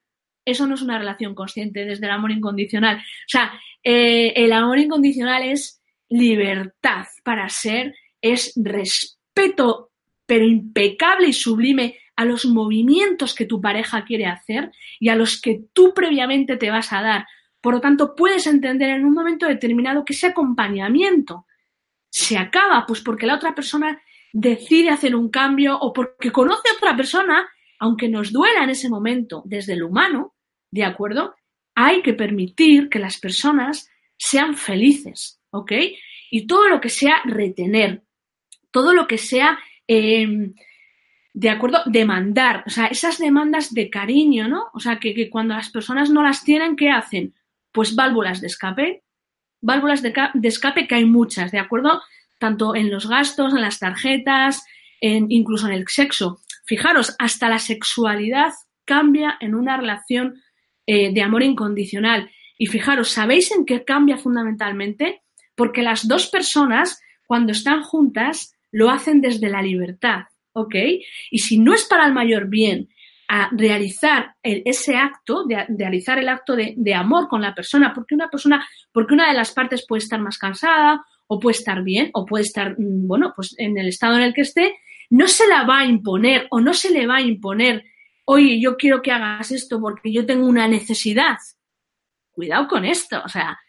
[0.46, 2.98] Eso no es una relación consciente desde el amor incondicional.
[2.98, 9.92] O sea, eh, el amor incondicional es libertad para ser, es respeto,
[10.26, 15.40] pero impecable y sublime a los movimientos que tu pareja quiere hacer y a los
[15.40, 17.28] que tú previamente te vas a dar.
[17.62, 21.46] Por lo tanto, puedes entender en un momento determinado que ese acompañamiento
[22.10, 24.02] se acaba, pues porque la otra persona
[24.34, 28.90] decide hacer un cambio o porque conoce a otra persona, aunque nos duela en ese
[28.90, 30.36] momento desde el humano,
[30.72, 31.36] ¿de acuerdo?
[31.76, 35.72] Hay que permitir que las personas sean felices, ¿ok?
[36.32, 38.04] Y todo lo que sea retener,
[38.72, 40.54] todo lo que sea, em,
[41.34, 44.66] de acuerdo, demandar, o sea, esas demandas de cariño, ¿no?
[44.74, 47.34] O sea, que, que, cuando las personas no las tienen, ¿qué hacen?
[47.72, 49.04] Pues válvulas de escape,
[49.62, 52.02] válvulas de, escape que hay muchas, ¿de acuerdo?
[52.38, 54.64] Tanto en los gastos, en las tarjetas,
[55.02, 56.40] en, incluso en el sexo.
[56.66, 58.54] Fijaros, hasta la sexualidad
[58.86, 60.42] cambia en una relación
[60.86, 62.30] eh, de amor incondicional.
[62.58, 65.22] Y fijaros, ¿sabéis en qué cambia fundamentalmente?
[65.56, 70.76] Porque las dos personas, cuando están juntas, lo hacen desde la libertad, ¿ok?
[71.32, 72.90] Y si no es para el mayor bien
[73.32, 78.16] a realizar ese acto, de, realizar el acto de, de, amor con la persona, porque
[78.16, 82.10] una persona, porque una de las partes puede estar más cansada, o puede estar bien,
[82.14, 84.74] o puede estar, mm, bueno, pues en el estado en el que esté,
[85.12, 87.86] no se la va a imponer o no se le va a imponer,
[88.26, 91.38] oye, yo quiero que hagas esto porque yo tengo una necesidad.
[92.32, 93.60] Cuidado con esto, o sea,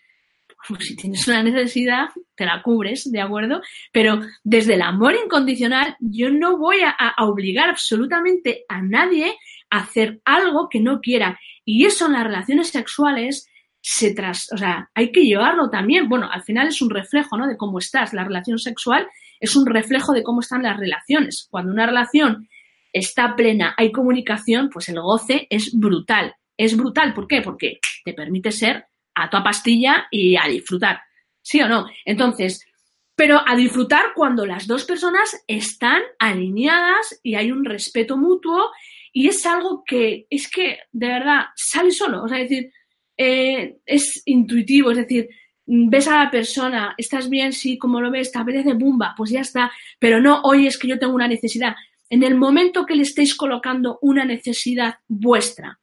[0.79, 3.61] si tienes una necesidad, te la cubres, ¿de acuerdo?
[3.93, 9.35] Pero desde el amor incondicional, yo no voy a, a, obligar absolutamente a nadie
[9.71, 11.39] a hacer algo que no quiera.
[11.65, 13.49] Y eso en las relaciones sexuales
[13.83, 16.09] se tras, o sea, hay que llevarlo también.
[16.09, 17.47] Bueno, al final es un reflejo, ¿no?
[17.47, 18.13] De cómo estás.
[18.13, 19.09] La relación sexual
[19.41, 21.49] es un reflejo de cómo están las relaciones.
[21.51, 22.49] Cuando una relación
[22.93, 26.35] está plena, hay comunicación, pues el goce es brutal.
[26.57, 27.41] Es brutal, ¿por qué?
[27.41, 28.85] Porque te permite ser
[29.23, 31.01] a toda pastilla y a disfrutar.
[31.43, 31.87] ¿Sí o no?
[32.05, 32.67] Entonces,
[33.15, 38.71] pero a disfrutar cuando las dos personas están alineadas y hay un respeto mutuo
[39.13, 42.23] y es algo que es que de verdad sale solo.
[42.23, 42.73] O sea, es decir,
[43.17, 45.29] eh, es intuitivo, es decir,
[45.67, 49.41] ves a la persona, estás bien, sí, como lo ves, te apetece bumba, pues ya
[49.41, 51.77] está, pero no, hoy es que yo tengo una necesidad.
[52.09, 55.80] En el momento que le estéis colocando una necesidad vuestra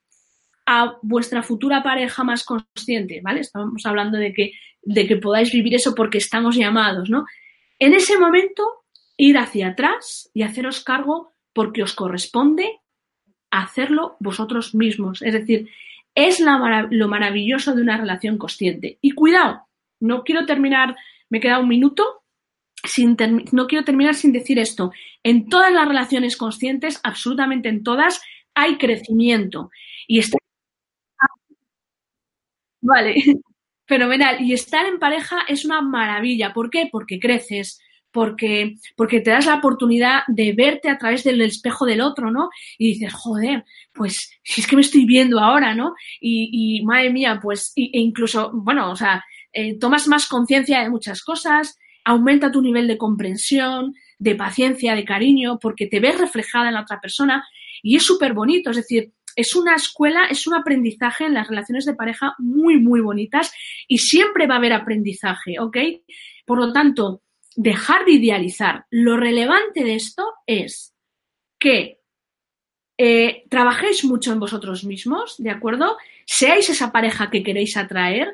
[0.67, 3.39] a vuestra futura pareja más consciente, ¿vale?
[3.39, 4.51] Estamos hablando de que,
[4.83, 7.25] de que podáis vivir eso porque estamos llamados, ¿no?
[7.79, 8.63] En ese momento,
[9.15, 12.81] ir hacia atrás y haceros cargo porque os corresponde
[13.49, 15.21] hacerlo vosotros mismos.
[15.21, 15.69] Es decir,
[16.13, 18.97] es la, lo maravilloso de una relación consciente.
[19.01, 19.61] Y cuidado,
[20.01, 20.97] no quiero terminar,
[21.29, 22.23] me queda un minuto,
[23.53, 24.91] no quiero terminar sin decir esto.
[25.23, 28.21] En todas las relaciones conscientes, absolutamente en todas,
[28.53, 29.71] hay crecimiento.
[30.07, 30.41] Y estar...
[32.81, 33.15] Vale,
[33.87, 34.41] fenomenal.
[34.41, 36.53] Y estar en pareja es una maravilla.
[36.53, 36.87] ¿Por qué?
[36.91, 37.79] Porque creces,
[38.11, 42.49] porque, porque te das la oportunidad de verte a través del espejo del otro, ¿no?
[42.77, 45.93] Y dices, joder, pues si es que me estoy viendo ahora, ¿no?
[46.19, 50.89] Y, y madre mía, pues, e incluso, bueno, o sea, eh, tomas más conciencia de
[50.89, 56.67] muchas cosas, aumenta tu nivel de comprensión, de paciencia, de cariño, porque te ves reflejada
[56.69, 57.45] en la otra persona
[57.83, 61.85] y es súper bonito, es decir, es una escuela, es un aprendizaje en las relaciones
[61.85, 63.53] de pareja muy, muy bonitas
[63.87, 65.77] y siempre va a haber aprendizaje, ¿ok?
[66.43, 67.21] Por lo tanto,
[67.55, 68.85] dejar de idealizar.
[68.89, 70.95] Lo relevante de esto es
[71.59, 71.99] que
[72.97, 75.97] eh, trabajéis mucho en vosotros mismos, ¿de acuerdo?
[76.25, 78.33] Seáis esa pareja que queréis atraer,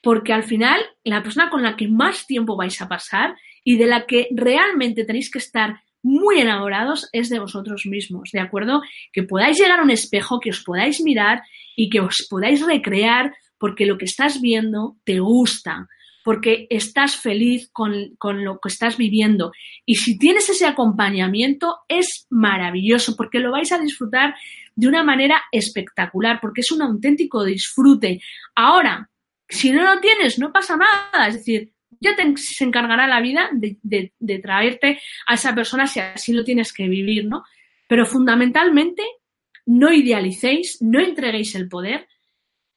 [0.00, 3.86] porque al final la persona con la que más tiempo vais a pasar y de
[3.86, 8.82] la que realmente tenéis que estar muy enamorados es de vosotros mismos, ¿de acuerdo?
[9.12, 11.42] Que podáis llegar a un espejo, que os podáis mirar
[11.74, 15.88] y que os podáis recrear porque lo que estás viendo te gusta,
[16.22, 19.52] porque estás feliz con, con, lo que estás viviendo.
[19.86, 24.34] Y si tienes ese acompañamiento, es maravilloso, porque lo vais a disfrutar
[24.76, 28.20] de una manera espectacular, porque es un auténtico disfrute.
[28.54, 29.08] Ahora,
[29.48, 31.28] si no lo tienes, no pasa nada.
[31.28, 35.86] Es decir, ya te, se encargará la vida de, de, de traerte a esa persona
[35.86, 37.44] si así lo tienes que vivir, ¿no?
[37.88, 39.02] Pero fundamentalmente,
[39.66, 42.06] no idealicéis, no entreguéis el poder,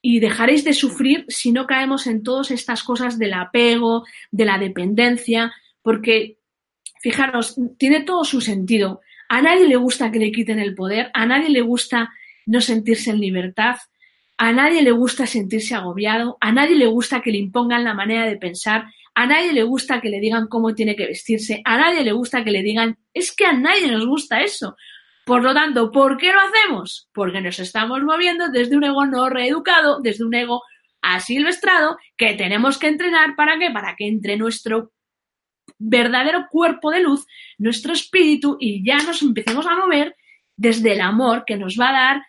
[0.02, 4.58] y dejaréis de sufrir si no caemos en todas estas cosas del apego, de la
[4.58, 6.38] dependencia, porque,
[7.02, 9.02] fijaros, tiene todo su sentido.
[9.30, 12.14] A nadie le gusta que le quiten el poder, a nadie le gusta
[12.46, 13.78] no sentirse en libertad,
[14.38, 18.26] a nadie le gusta sentirse agobiado, a nadie le gusta que le impongan la manera
[18.28, 18.86] de pensar,
[19.20, 22.44] a nadie le gusta que le digan cómo tiene que vestirse, a nadie le gusta
[22.44, 24.76] que le digan, es que a nadie nos gusta eso.
[25.26, 27.10] Por lo tanto, ¿por qué lo hacemos?
[27.14, 30.62] Porque nos estamos moviendo desde un ego no reeducado, desde un ego
[31.02, 33.72] asilvestrado, que tenemos que entrenar para qué?
[33.72, 34.92] Para que entre nuestro
[35.80, 37.26] verdadero cuerpo de luz,
[37.58, 40.16] nuestro espíritu, y ya nos empecemos a mover
[40.56, 42.24] desde el amor que nos va a dar,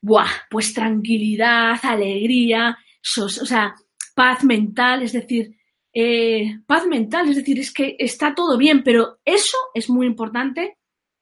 [0.00, 0.30] ¡buah!
[0.48, 2.78] Pues tranquilidad, alegría,
[3.18, 3.74] o sea,
[4.14, 5.54] paz mental, es decir,
[5.94, 10.76] eh, paz mental, es decir, es que está todo bien, pero eso es muy importante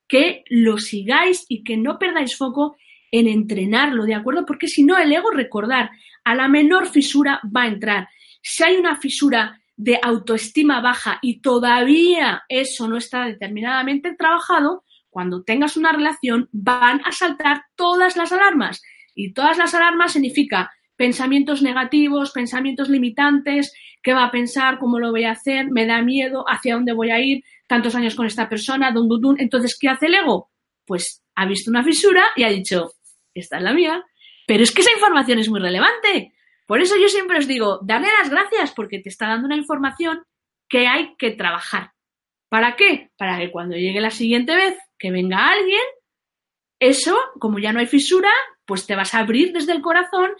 [0.08, 2.76] que lo sigáis y que no perdáis foco
[3.10, 4.46] en entrenarlo, ¿de acuerdo?
[4.46, 5.90] Porque si no, el ego, recordar,
[6.24, 8.08] a la menor fisura va a entrar.
[8.40, 15.42] Si hay una fisura de autoestima baja y todavía eso no está determinadamente trabajado, cuando
[15.42, 18.80] tengas una relación van a saltar todas las alarmas.
[19.14, 25.10] Y todas las alarmas significa pensamientos negativos, pensamientos limitantes, qué va a pensar, cómo lo
[25.10, 28.48] voy a hacer, me da miedo, hacia dónde voy a ir, tantos años con esta
[28.48, 29.40] persona, dun, dun, dun.
[29.40, 30.50] Entonces, ¿qué hace el ego?
[30.84, 32.92] Pues ha visto una fisura y ha dicho,
[33.34, 34.04] esta es la mía.
[34.46, 36.32] Pero es que esa información es muy relevante.
[36.66, 40.22] Por eso yo siempre os digo, darle las gracias porque te está dando una información
[40.68, 41.92] que hay que trabajar.
[42.48, 43.10] ¿Para qué?
[43.16, 45.82] Para que cuando llegue la siguiente vez que venga alguien,
[46.78, 48.30] eso, como ya no hay fisura,
[48.66, 50.30] pues te vas a abrir desde el corazón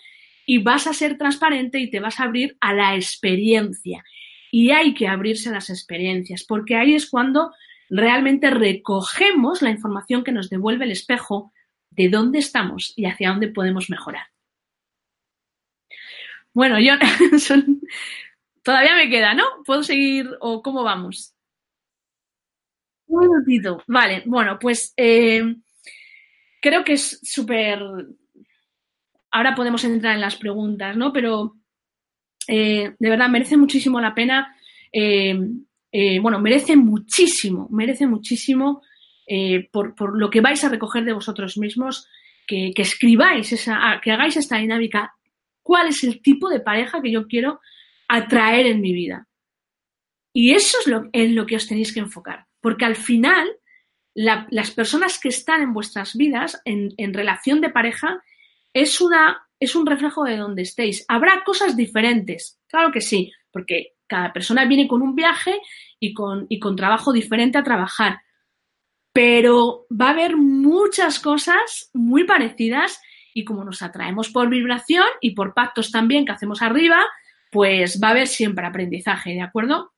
[0.46, 4.04] y vas a ser transparente y te vas a abrir a la experiencia.
[4.50, 7.52] Y hay que abrirse a las experiencias, porque ahí es cuando
[7.88, 11.52] realmente recogemos la información que nos devuelve el espejo
[11.90, 14.26] de dónde estamos y hacia dónde podemos mejorar.
[16.54, 16.94] Bueno, yo
[18.62, 19.44] todavía me queda, ¿no?
[19.64, 21.34] ¿Puedo seguir o cómo vamos?
[23.06, 23.82] Un minutito.
[23.86, 25.56] Vale, bueno, pues eh,
[26.60, 27.80] creo que es súper
[29.32, 31.12] ahora podemos entrar en las preguntas, ¿no?
[31.12, 31.56] Pero
[32.46, 34.54] eh, de verdad merece muchísimo la pena.
[34.92, 35.38] Eh,
[35.90, 38.82] eh, bueno, merece muchísimo, merece muchísimo
[39.72, 42.06] por, lo que vais a recoger de vosotros mismos,
[42.46, 45.14] que, escribáis, esa, que hagáis esta dinámica.
[45.62, 47.60] ¿Cuál es el tipo de pareja que yo quiero
[48.08, 49.26] atraer en mi vida?
[50.34, 53.48] Y eso es lo, en lo que os tenéis que enfocar, porque al final
[54.14, 58.22] las personas que están en vuestras vidas en relación de pareja
[58.72, 61.04] es, una, es un reflejo de donde estéis.
[61.08, 65.58] Habrá cosas diferentes, claro que sí, porque cada persona viene con un viaje
[65.98, 68.20] y con, y con trabajo diferente a trabajar.
[69.12, 73.00] Pero va a haber muchas cosas muy parecidas
[73.34, 77.04] y como nos atraemos por vibración y por pactos también que hacemos arriba,
[77.50, 79.92] pues va a haber siempre aprendizaje, ¿de acuerdo?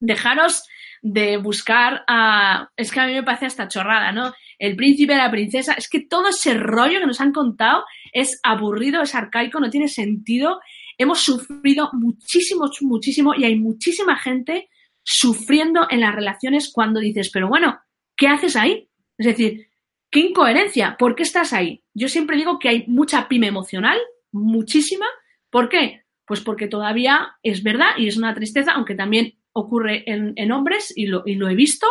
[0.00, 0.64] Dejaros
[1.04, 2.70] de buscar a...
[2.76, 4.32] Es que a mí me parece hasta chorrada, ¿no?
[4.58, 9.02] El príncipe, la princesa, es que todo ese rollo que nos han contado es aburrido,
[9.02, 10.60] es arcaico, no tiene sentido.
[10.96, 14.70] Hemos sufrido muchísimo, muchísimo y hay muchísima gente
[15.02, 17.78] sufriendo en las relaciones cuando dices, pero bueno,
[18.16, 18.88] ¿qué haces ahí?
[19.18, 19.68] Es decir,
[20.10, 21.84] qué incoherencia, ¿por qué estás ahí?
[21.92, 23.98] Yo siempre digo que hay mucha pyme emocional,
[24.32, 25.06] muchísima.
[25.50, 26.04] ¿Por qué?
[26.24, 31.06] Pues porque todavía es verdad y es una tristeza, aunque también ocurre en, hombres y
[31.06, 31.86] lo, y he visto,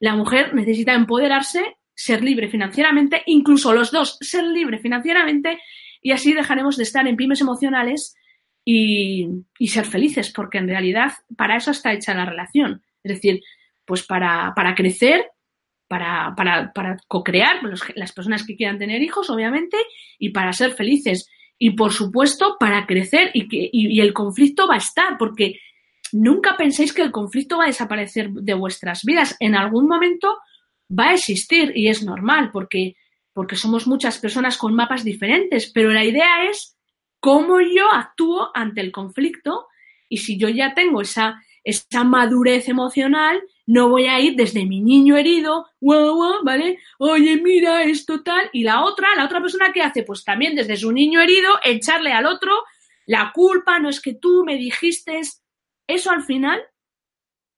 [0.00, 5.60] la mujer necesita empoderarse ser libre financieramente, incluso los dos ser libre financieramente
[6.02, 8.14] y así dejaremos de estar en pymes emocionales
[8.64, 9.28] y,
[9.66, 12.82] ser felices, porque en realidad para eso está hecha la relación.
[13.02, 13.40] Es decir,
[13.84, 15.26] pues para, para crecer,
[15.88, 17.60] para, para, para co-crear
[17.94, 19.76] las personas que quieran tener hijos, obviamente,
[20.18, 21.28] y para ser felices.
[21.58, 25.60] Y por supuesto, para crecer y, que, y el conflicto va a estar, porque
[26.12, 29.36] nunca penséis que el conflicto va a desaparecer de vuestras vidas.
[29.40, 30.38] En algún momento
[30.90, 32.96] va a existir y es normal porque,
[33.32, 36.76] porque somos muchas personas con mapas diferentes, pero la idea es
[37.20, 39.66] cómo yo actúo ante el conflicto
[40.08, 44.80] y si yo ya tengo esa, esa madurez emocional, no voy a ir desde mi
[44.80, 45.66] niño herido,
[46.44, 46.78] ¿vale?
[46.98, 50.76] Oye, mira, esto tal, y la otra, la otra persona que hace, pues también desde
[50.76, 52.52] su niño herido, echarle al otro
[53.06, 55.20] la culpa, no es que tú me dijiste,
[55.86, 56.60] eso al final,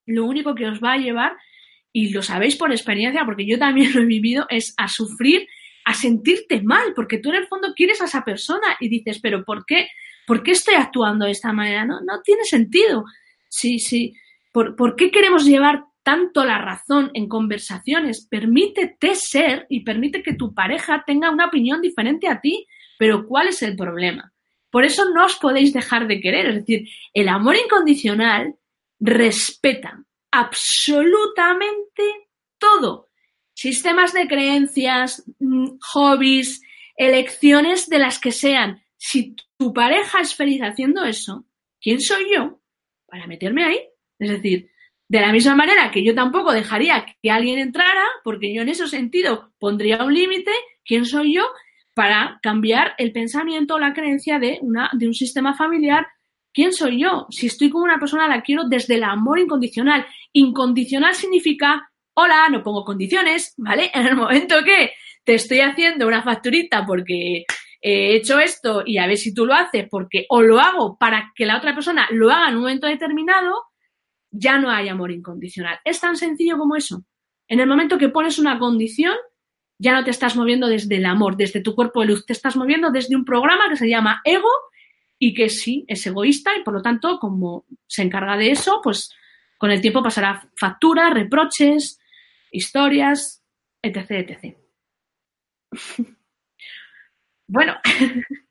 [0.06, 1.36] lo único que os va a llevar
[1.92, 5.46] y lo sabéis por experiencia, porque yo también lo he vivido, es a sufrir,
[5.84, 9.44] a sentirte mal, porque tú en el fondo quieres a esa persona y dices, pero
[9.44, 9.88] ¿por qué?
[10.26, 11.86] ¿Por qué estoy actuando de esta manera?
[11.86, 13.04] No, no tiene sentido.
[13.48, 14.14] Sí, sí.
[14.52, 18.26] ¿Por, ¿Por qué queremos llevar tanto la razón en conversaciones?
[18.30, 22.66] Permítete ser y permite que tu pareja tenga una opinión diferente a ti.
[22.98, 24.30] Pero ¿cuál es el problema?
[24.70, 26.46] Por eso no os podéis dejar de querer.
[26.46, 28.56] Es decir, el amor incondicional
[29.00, 32.02] respeta, absolutamente
[32.58, 33.08] todo.
[33.54, 36.62] Sistemas de creencias, mm, hobbies,
[36.96, 38.82] elecciones de las que sean.
[38.96, 41.44] Si tu pareja es feliz haciendo eso,
[41.80, 42.60] ¿quién soy yo
[43.06, 43.80] para meterme ahí?
[44.18, 44.70] Es decir,
[45.08, 48.86] de la misma manera que yo tampoco dejaría que alguien entrara, porque yo en ese
[48.86, 50.52] sentido pondría un límite,
[50.84, 51.48] ¿quién soy yo
[51.98, 56.06] para cambiar el pensamiento o la creencia de, una, de un sistema familiar
[56.58, 57.26] ¿Quién soy yo?
[57.30, 60.04] Si estoy con una persona, la quiero desde el amor incondicional.
[60.32, 63.90] Incondicional significa, hola, no pongo condiciones, ¿vale?
[63.94, 64.92] En el momento que
[65.22, 67.44] te estoy haciendo una facturita porque
[67.80, 71.32] he hecho esto y a ver si tú lo haces porque o lo hago para
[71.36, 73.54] que la otra persona lo haga en un momento determinado,
[74.30, 75.78] ya no hay amor incondicional.
[75.84, 77.04] Es tan sencillo como eso.
[77.46, 79.14] En el momento que pones una condición,
[79.78, 82.56] ya no te estás moviendo desde el amor, desde tu cuerpo de luz, te estás
[82.56, 84.50] moviendo desde un programa que se llama ego
[85.18, 89.10] y que sí, es egoísta y por lo tanto, como se encarga de eso, pues
[89.56, 92.00] con el tiempo pasará facturas, reproches,
[92.50, 93.44] historias,
[93.82, 94.10] etc.
[94.10, 94.56] etc.
[97.46, 97.76] bueno.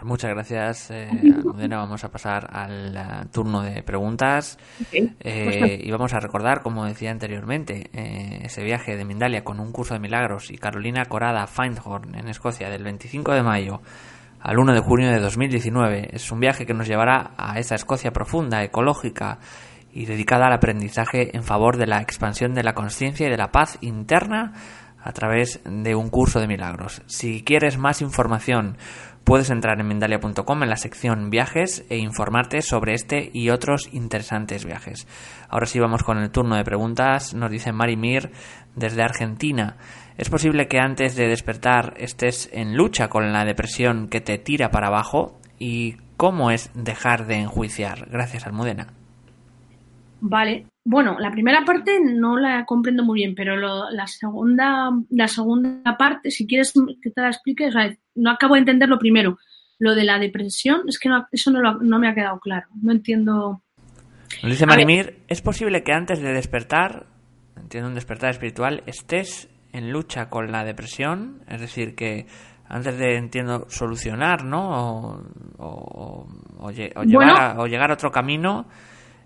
[0.00, 1.10] Pues muchas gracias, eh,
[1.44, 4.58] Vamos a pasar al eh, turno de preguntas.
[4.90, 9.72] Eh, y vamos a recordar, como decía anteriormente, eh, ese viaje de Mindalia con un
[9.72, 13.82] curso de milagros y Carolina Corada Findhorn en Escocia del 25 de mayo
[14.40, 16.08] al 1 de junio de 2019.
[16.14, 19.38] Es un viaje que nos llevará a esa Escocia profunda, ecológica
[19.92, 23.52] y dedicada al aprendizaje en favor de la expansión de la conciencia y de la
[23.52, 24.54] paz interna
[25.02, 27.02] a través de un curso de milagros.
[27.06, 28.76] Si quieres más información,
[29.24, 34.64] puedes entrar en Mindalia.com en la sección viajes e informarte sobre este y otros interesantes
[34.64, 35.06] viajes.
[35.48, 37.34] Ahora sí vamos con el turno de preguntas.
[37.34, 38.30] Nos dice Marimir
[38.74, 39.76] desde Argentina.
[40.16, 44.70] ¿Es posible que antes de despertar estés en lucha con la depresión que te tira
[44.70, 45.40] para abajo?
[45.58, 48.08] ¿Y cómo es dejar de enjuiciar?
[48.10, 48.99] Gracias, Almudena.
[50.20, 55.96] Vale, bueno, la primera parte no la comprendo muy bien, pero la segunda, la segunda
[55.96, 59.38] parte, si quieres que te la explique, o sea, no acabo de entender lo primero.
[59.78, 62.66] Lo de la depresión, es que eso no, me ha quedado claro.
[62.82, 63.62] No entiendo.
[64.42, 67.06] Nos dice Marimir, ¿es posible que antes de despertar,
[67.56, 71.44] entiendo un despertar espiritual, estés en lucha con la depresión?
[71.48, 72.26] Es decir, que
[72.68, 75.24] antes de, entiendo, solucionar, ¿no?
[75.58, 76.26] O,
[76.70, 78.66] llegar, o llegar a otro camino,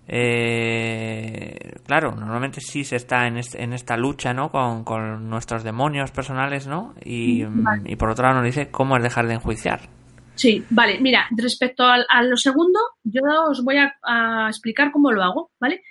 [0.07, 4.51] eh, claro, normalmente sí se está en, en esta lucha, ¿no?
[4.51, 6.95] Con, con, nuestros demonios personales, ¿no?
[7.05, 7.45] Y,
[7.87, 9.89] y, por otro lado nos dice cómo es dejar de enjuiciar.
[10.35, 11.01] Sí, vale.
[11.01, 15.83] Mira, respecto a, lo segundo, yo os voy a, explicar cómo lo hago, ¿vale?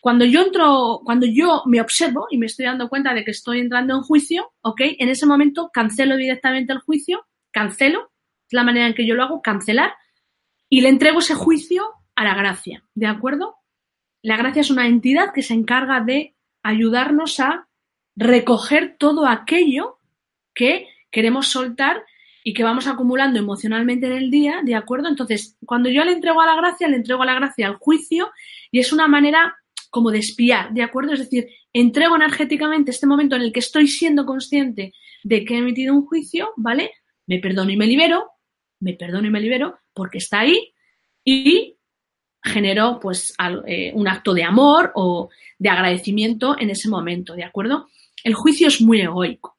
[0.00, 3.60] Cuando yo entro, cuando yo me observo y me estoy dando cuenta de que estoy
[3.60, 4.80] entrando en juicio, ¿ok?
[4.98, 8.10] En ese momento cancelo directamente el juicio, cancelo,
[8.46, 9.94] es la manera en que yo lo hago, cancelar,
[10.68, 11.84] y le entrego ese juicio
[12.16, 13.56] a la gracia, ¿de acuerdo?
[14.22, 17.68] La gracia es una entidad que se encarga de ayudarnos a
[18.16, 19.98] recoger todo aquello
[20.54, 22.04] que queremos soltar
[22.42, 25.08] y que vamos acumulando emocionalmente en el día, ¿de acuerdo?
[25.08, 28.30] Entonces, cuando yo le entrego a la gracia, le entrego a la gracia al juicio
[28.70, 29.56] y es una manera
[29.90, 31.12] como de espiar, ¿de acuerdo?
[31.12, 34.92] Es decir, entrego energéticamente este momento en el que estoy siendo consciente
[35.22, 36.90] de que he emitido un juicio, ¿vale?
[37.26, 38.30] Me perdono y me libero,
[38.80, 40.74] me perdono y me libero porque está ahí
[41.24, 41.73] y
[42.44, 43.34] generó pues
[43.66, 47.88] eh, un acto de amor o de agradecimiento en ese momento, ¿de acuerdo?
[48.22, 49.56] El juicio es muy egoico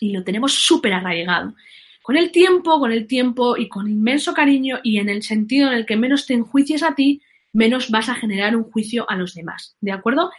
[0.00, 1.54] y lo tenemos súper arraigado.
[2.02, 5.74] Con el tiempo, con el tiempo y con inmenso cariño y en el sentido en
[5.74, 7.20] el que menos te enjuicies a ti,
[7.52, 10.30] menos vas a generar un juicio a los demás, ¿de acuerdo?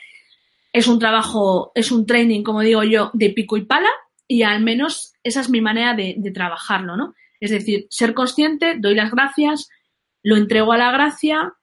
[0.72, 3.90] Es un trabajo, es un training, como digo yo, de pico y pala
[4.28, 7.16] y al menos esa es mi manera de, de trabajarlo, ¿no?
[7.40, 9.70] Es decir, ser consciente, doy las gracias,
[10.24, 11.54] lo entrego a la gracia,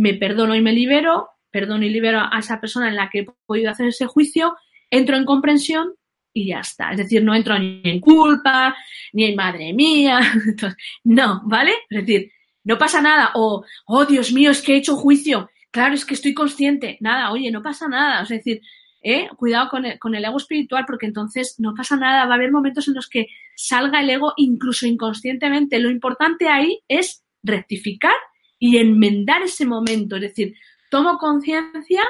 [0.00, 3.26] me perdono y me libero, perdono y libero a esa persona en la que he
[3.44, 4.56] podido hacer ese juicio,
[4.88, 5.94] entro en comprensión
[6.32, 6.92] y ya está.
[6.92, 8.74] Es decir, no entro ni en culpa,
[9.12, 10.20] ni en madre mía,
[11.04, 11.72] no, ¿vale?
[11.90, 12.32] Es decir,
[12.64, 16.14] no pasa nada, o, oh Dios mío, es que he hecho juicio, claro, es que
[16.14, 18.62] estoy consciente, nada, oye, no pasa nada, es decir,
[19.02, 19.28] ¿eh?
[19.36, 22.52] cuidado con el, con el ego espiritual porque entonces no pasa nada, va a haber
[22.52, 25.78] momentos en los que salga el ego incluso inconscientemente.
[25.78, 28.12] Lo importante ahí es rectificar
[28.60, 30.54] y enmendar ese momento, es decir,
[30.90, 32.02] tomo conciencia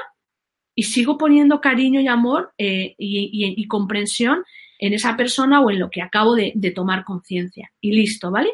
[0.75, 4.43] y sigo poniendo cariño y amor eh, y, comprensión
[4.77, 7.71] en esa persona o en lo que acabo de, tomar conciencia.
[7.79, 8.49] Y listo, ¿vale?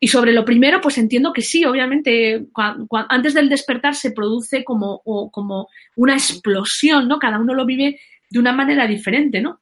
[0.00, 2.46] Y sobre lo primero, pues entiendo que sí, obviamente,
[3.08, 5.00] antes del despertar se produce como,
[5.30, 7.18] como una explosión, ¿no?
[7.18, 9.60] Cada uno lo vive de una manera diferente, ¿no?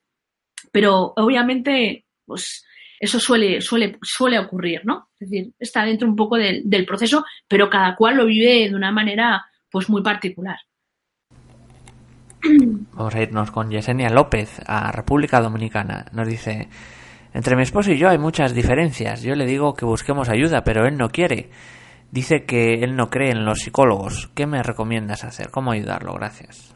[0.72, 2.64] Pero obviamente, pues
[2.98, 5.08] eso suele, suele, suele ocurrir, ¿no?
[5.18, 8.90] Es decir, está dentro un poco del, proceso, pero cada cual lo vive de una
[8.90, 10.58] manera pues muy particular.
[12.92, 16.06] Vamos a irnos con Yesenia López a República Dominicana.
[16.12, 16.68] Nos dice,
[17.34, 19.22] entre mi esposo y yo hay muchas diferencias.
[19.22, 21.50] Yo le digo que busquemos ayuda, pero él no quiere.
[22.10, 24.28] Dice que él no cree en los psicólogos.
[24.34, 25.50] ¿Qué me recomiendas hacer?
[25.50, 26.14] ¿Cómo ayudarlo?
[26.14, 26.74] Gracias.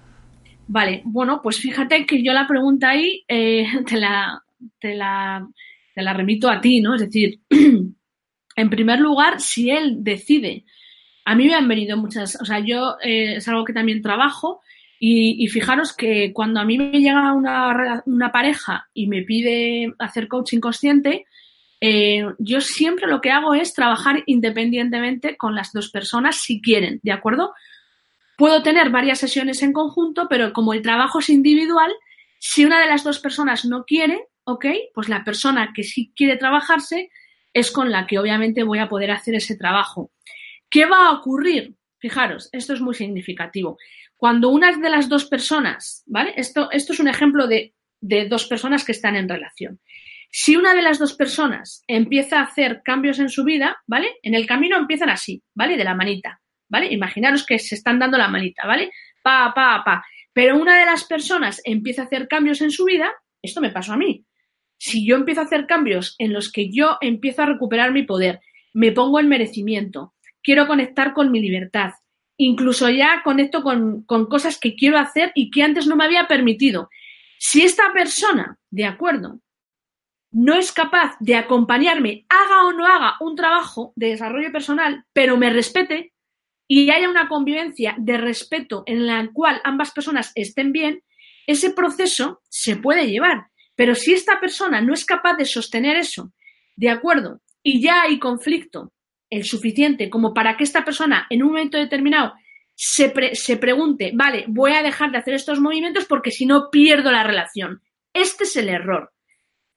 [0.69, 4.43] Vale, bueno, pues fíjate que yo la pregunta ahí eh, te, la,
[4.79, 5.47] te la
[5.95, 6.95] te la remito a ti, ¿no?
[6.95, 7.41] Es decir,
[8.57, 10.65] en primer lugar, si él decide,
[11.25, 14.61] a mí me han venido muchas, o sea, yo eh, es algo que también trabajo
[15.05, 20.61] y, fijaros que cuando a mí me llega una, pareja y me pide hacer coaching
[20.61, 21.27] consciente,
[21.81, 27.01] eh, yo siempre lo que hago es trabajar independientemente con las dos personas si quieren,
[27.03, 27.53] ¿de acuerdo?
[28.37, 31.93] Puedo tener varias sesiones en conjunto, pero como el trabajo es individual,
[32.39, 34.67] si una de las dos personas no quiere, ¿ok?
[34.95, 37.11] Pues la persona que sí quiere trabajarse
[37.53, 40.13] es con la que obviamente voy a poder hacer ese trabajo.
[40.71, 41.75] ¿Qué va a ocurrir?
[41.99, 43.79] Fijaros, esto es muy significativo.
[44.17, 46.33] Cuando una de las dos personas, ¿vale?
[46.37, 49.81] Esto, esto es un ejemplo de, de dos personas que están en relación.
[50.31, 54.17] Si una de las dos personas empieza a hacer cambios en su vida, ¿vale?
[54.23, 55.77] En el camino empiezan así, ¿vale?
[55.77, 56.91] De la manita, ¿vale?
[56.91, 58.91] Imaginaros que se están dando la manita, ¿vale?
[59.23, 60.05] Pa, pa, pa.
[60.33, 63.13] Pero una de las personas empieza a hacer cambios en su vida,
[63.43, 64.25] esto me pasó a mí.
[64.85, 68.41] Si yo empiezo a hacer cambios en los que yo empiezo a recuperar mi poder,
[68.75, 70.13] me pongo en merecimiento,
[70.43, 71.93] quiero conectar con mi libertad,
[72.37, 76.91] incluso ya conecto con, cosas que quiero hacer y que antes no me había permitido.
[77.39, 79.39] Si esta persona, de acuerdo,
[80.33, 85.37] no es capaz de acompañarme, haga o no haga un trabajo de desarrollo personal, pero
[85.37, 86.13] me respete
[86.67, 91.05] y haya una convivencia de respeto en la cual ambas personas estén bien,
[91.47, 93.52] ese proceso se puede llevar.
[93.75, 96.33] Pero si esta persona no es capaz de sostener eso,
[96.77, 98.93] de acuerdo, y ya hay conflicto
[99.31, 102.35] el suficiente como para que esta persona en un momento determinado
[102.75, 103.11] se,
[103.57, 107.81] pregunte, vale, voy a dejar de hacer estos movimientos porque si no pierdo la relación.
[108.13, 109.13] Este es el error.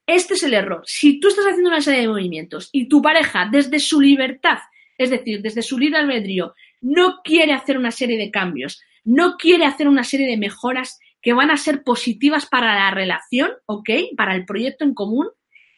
[0.08, 0.84] Este es el error.
[0.86, 4.60] Si tú estás haciendo una serie de movimientos y tu pareja, desde su libertad,
[4.98, 9.66] es decir, desde su libre albedrío, no quiere hacer una serie de cambios, no quiere
[9.66, 13.89] hacer una serie de mejoras que van a ser positivas para la relación, ¿ok?
[14.15, 15.28] Para el proyecto en común,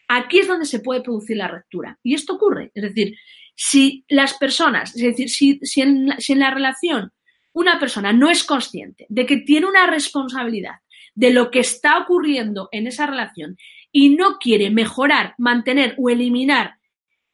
[0.10, 1.98] aquí es donde se puede producir la ruptura.
[2.04, 2.70] Y esto ocurre.
[2.76, 3.16] Es decir,
[3.56, 7.14] si las personas, es decir, si, en la relación
[7.54, 10.82] una persona no es consciente de que tiene una responsabilidad
[11.16, 13.56] de lo que está ocurriendo en esa relación
[13.94, 16.76] y no quiere mejorar, mantener o eliminar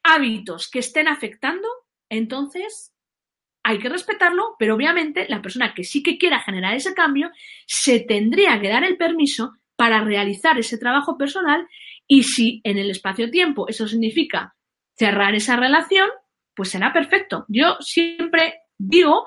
[0.04, 1.68] hábitos que estén afectando,
[2.10, 2.93] entonces
[3.64, 7.32] hay que respetarlo, pero obviamente la persona que sí que quiera generar ese cambio
[7.66, 11.68] se tendría que dar el permiso para realizar ese trabajo personal
[12.08, 14.56] y si en el espacio-tiempo eso significa
[14.96, 16.10] cerrar esa relación,
[16.54, 17.46] pues será perfecto.
[17.48, 19.26] Yo siempre digo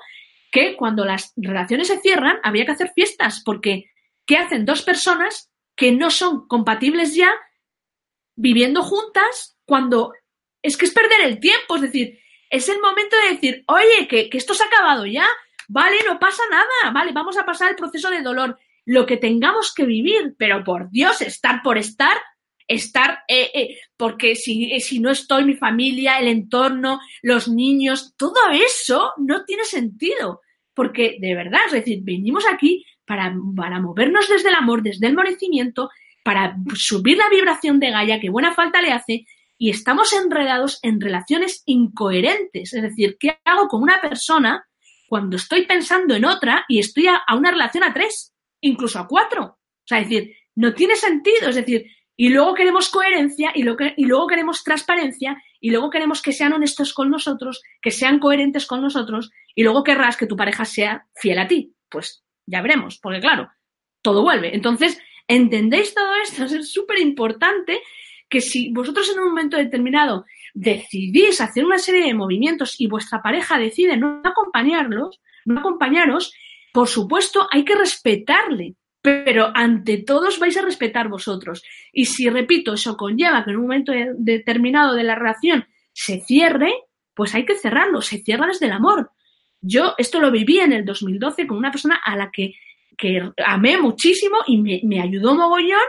[0.51, 3.91] que cuando las relaciones se cierran habría que hacer fiestas porque
[4.25, 7.31] ¿qué hacen dos personas que no son compatibles ya
[8.35, 10.13] viviendo juntas cuando
[10.61, 12.19] es que es perder el tiempo, es decir,
[12.49, 15.27] es el momento de decir, oye, que, esto se ha acabado ya,
[15.67, 19.73] vale, no pasa nada, vale, vamos a pasar el proceso de dolor, lo que tengamos
[19.73, 22.17] que vivir, pero por Dios, estar por estar,
[22.67, 28.15] estar, eh, eh, porque si, eh, si no estoy, mi familia, el entorno, los niños,
[28.17, 30.41] todo eso no tiene sentido,
[30.73, 35.15] porque de verdad, es decir, venimos aquí para, para movernos desde el amor, desde el
[35.15, 35.89] merecimiento,
[36.23, 39.25] para subir la vibración de Gaia, que buena falta le hace,
[39.57, 42.73] y estamos enredados en relaciones incoherentes.
[42.73, 44.67] Es decir, ¿qué hago con una persona
[45.07, 49.43] cuando estoy pensando en otra y estoy a, una relación a tres, incluso a cuatro?
[49.45, 51.49] O sea, es decir, no tiene sentido.
[51.49, 51.85] Es decir,
[52.15, 56.93] y luego queremos coherencia y, y luego queremos transparencia y luego queremos que sean honestos
[56.93, 61.39] con nosotros, que sean coherentes con nosotros y luego querrás que tu pareja sea fiel
[61.39, 61.73] a ti.
[61.89, 63.49] Pues ya veremos, porque claro,
[64.03, 64.53] todo vuelve.
[64.55, 66.43] Entonces, ¿entendéis todo esto?
[66.55, 67.81] Es súper importante
[68.29, 73.21] que si vosotros en un momento determinado decidís hacer una serie de movimientos y vuestra
[73.21, 76.33] pareja decide no acompañarlos, no acompañaros,
[76.73, 81.63] por supuesto hay que respetarle, pero ante todos vais a respetar vosotros.
[81.93, 86.73] Y si, repito, eso conlleva que en un momento determinado de la relación se cierre,
[87.13, 89.11] pues hay que cerrarlo, se cierra desde el amor.
[89.61, 92.55] Yo esto lo viví en el 2012 con una persona a la que,
[92.97, 95.79] que amé muchísimo y me, me ayudó mogollón,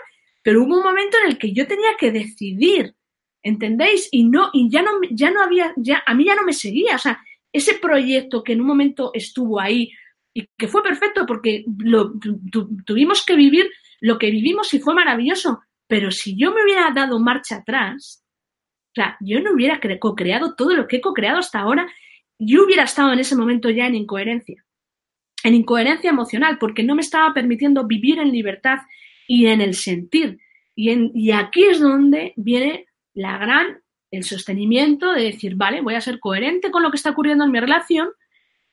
[0.48, 2.94] pero hubo un momento en el que yo tenía que decidir,
[3.42, 4.08] ¿entendéis?
[4.10, 6.94] Y no, y ya no, ya no había, ya, a mí ya no me seguía,
[6.94, 7.22] o sea,
[7.52, 9.90] ese proyecto que en un momento estuvo ahí
[10.32, 12.14] y que fue perfecto porque lo,
[12.86, 13.68] tuvimos que vivir
[14.00, 18.24] lo que vivimos y fue maravilloso, pero si yo me hubiera dado marcha atrás,
[18.92, 21.86] o sea, yo no hubiera co-creado todo lo que he co-creado hasta ahora,
[22.38, 24.64] yo hubiera estado en ese momento ya en incoherencia,
[25.44, 28.78] en incoherencia emocional, porque no me estaba permitiendo vivir en libertad
[29.28, 30.40] y en el sentir.
[30.74, 35.94] Y, en, y aquí es donde viene la gran, el sostenimiento de decir, vale, voy
[35.94, 38.08] a ser coherente con lo que está ocurriendo en mi relación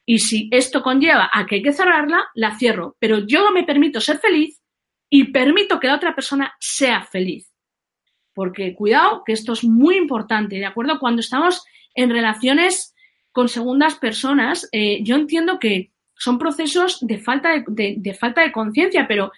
[0.05, 2.95] y si esto conlleva a que hay que cerrarla, la cierro.
[2.99, 4.61] Pero yo me permito ser feliz
[5.09, 7.51] y permito que la otra persona sea feliz.
[8.33, 10.99] Porque cuidado, que esto es muy importante, ¿de acuerdo?
[10.99, 12.93] Cuando estamos en relaciones
[13.31, 18.51] con segundas personas, eh, yo entiendo que son procesos de falta de, de falta de
[18.51, 19.31] conciencia, pero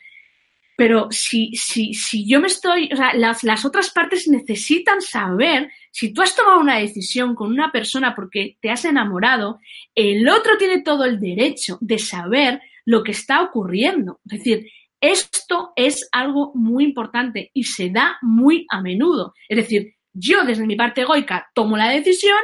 [0.77, 5.71] pero si, si, si yo me estoy, o sea, las, las otras partes necesitan saber,
[5.91, 9.59] si tú has tomado una decisión con una persona porque te has enamorado,
[9.95, 14.19] el otro tiene todo el derecho de saber lo que está ocurriendo.
[14.29, 14.67] Es decir,
[15.01, 19.33] esto es algo muy importante y se da muy a menudo.
[19.49, 22.37] Es decir, yo desde mi parte egoica tomo la decisión,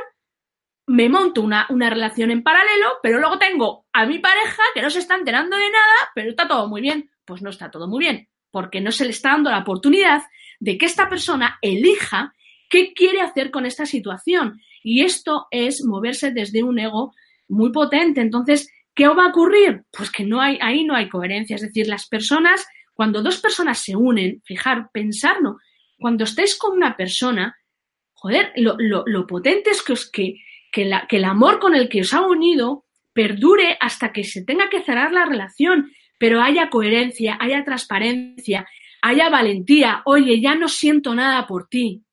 [0.88, 4.90] me monto una, una relación en paralelo, pero luego tengo a mi pareja que no
[4.90, 7.10] se está enterando de nada, pero está todo muy bien.
[7.26, 10.24] Pues no está todo muy bien, porque no se le está dando la oportunidad
[10.60, 12.34] de que esta persona elija
[12.70, 14.60] qué quiere hacer con esta situación.
[14.84, 17.14] Y esto es moverse desde un ego
[17.48, 18.20] muy potente.
[18.20, 19.84] Entonces, ¿qué va a ocurrir?
[19.92, 21.56] Pues que no hay, ahí no hay coherencia.
[21.56, 25.58] Es decir, las personas, cuando dos personas se unen, fijar, pensarlo,
[25.98, 27.56] cuando estáis con una persona,
[28.14, 30.36] joder, lo, lo, potente es que, os, que,
[30.74, 34.44] que, la, que el amor con el que os ha unido perdure hasta que se
[34.44, 38.68] tenga que cerrar la relación, pero haya coherencia, haya transparencia,
[39.02, 40.02] haya valentía.
[40.06, 42.04] Oye, ya no siento nada por ti.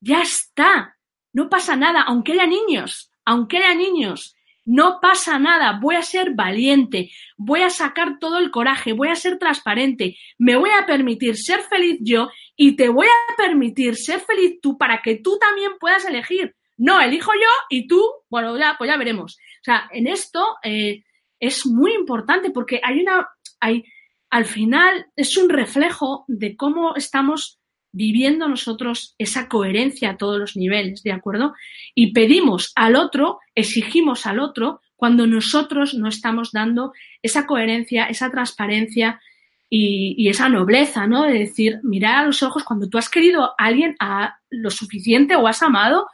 [0.00, 0.96] Ya está.
[1.32, 4.36] No pasa nada, aunque haya niños, aunque haya niños.
[4.64, 9.16] No pasa nada, voy a ser valiente, voy a sacar todo el coraje, voy a
[9.16, 14.20] ser transparente, me voy a permitir ser feliz yo y te voy a permitir ser
[14.20, 16.54] feliz tú para que tú también puedas elegir.
[16.76, 19.36] No, elijo yo y tú, bueno, ya, pues ya veremos.
[19.36, 21.04] O sea, en esto eh,
[21.38, 23.28] es muy importante porque hay una,
[23.60, 23.84] hay,
[24.30, 27.60] al final es un reflejo de cómo estamos
[27.92, 31.54] viviendo nosotros esa coherencia a todos los niveles, ¿de acuerdo?
[31.94, 36.92] Y pedimos al otro, exigimos al otro cuando nosotros no estamos dando
[37.22, 39.20] esa coherencia, esa transparencia
[39.68, 41.24] y, esa nobleza, ¿no?
[41.24, 45.34] De decir, mirar a los ojos cuando tú has querido a alguien a lo suficiente
[45.34, 46.06] o has amado,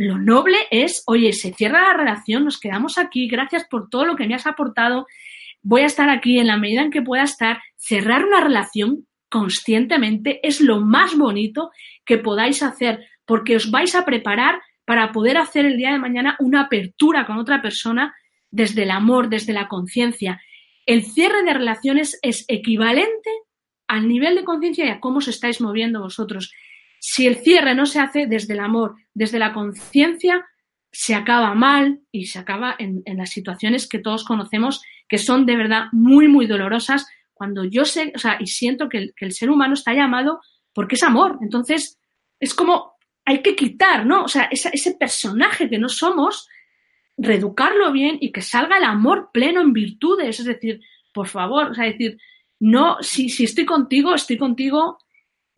[0.00, 4.16] lo noble es, oye, se cierra la relación, nos quedamos aquí, gracias por todo lo
[4.16, 5.06] que me has aportado,
[5.60, 10.40] voy a estar aquí en la medida en que pueda estar, cerrar una relación conscientemente
[10.42, 11.70] es lo más bonito
[12.06, 16.34] que podáis hacer, porque os vais a preparar para poder hacer el día de mañana
[16.38, 18.14] una apertura con otra persona
[18.50, 20.40] desde el amor, desde la conciencia.
[20.86, 23.30] El cierre de relaciones es equivalente
[23.86, 26.54] al nivel de conciencia y a cómo os estáis moviendo vosotros.
[27.00, 30.46] Si el cierre no se hace desde el amor, desde la conciencia,
[30.92, 35.56] se acaba mal y se acaba en, las situaciones que todos conocemos que son de
[35.56, 39.74] verdad muy, muy dolorosas cuando yo sé, o sea, y siento que el, ser humano
[39.74, 40.40] está llamado
[40.74, 41.38] porque es amor.
[41.40, 41.98] Entonces,
[42.38, 42.92] es como
[43.24, 44.24] hay que quitar, ¿no?
[44.24, 46.48] O sea, ese personaje que no somos,
[47.16, 50.38] reeducarlo bien y que salga el amor pleno en virtudes.
[50.38, 50.80] Es decir,
[51.14, 52.18] por favor, o sea, decir,
[52.58, 54.98] no, si, si estoy contigo, estoy contigo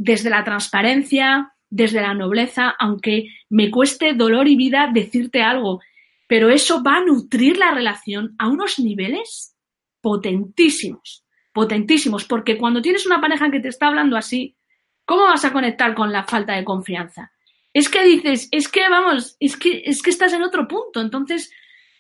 [0.03, 5.81] desde la transparencia, desde la nobleza, aunque me cueste dolor y vida decirte algo,
[6.27, 9.57] pero eso va a nutrir la relación a unos niveles
[10.01, 11.23] potentísimos
[11.53, 14.57] potentísimos, porque cuando tienes una pareja que te está hablando así,
[15.05, 17.31] ¿cómo vas a conectar con la falta de confianza?
[17.73, 21.01] Es que dices, es que vamos, es que, es que estás en otro punto.
[21.01, 21.53] Entonces,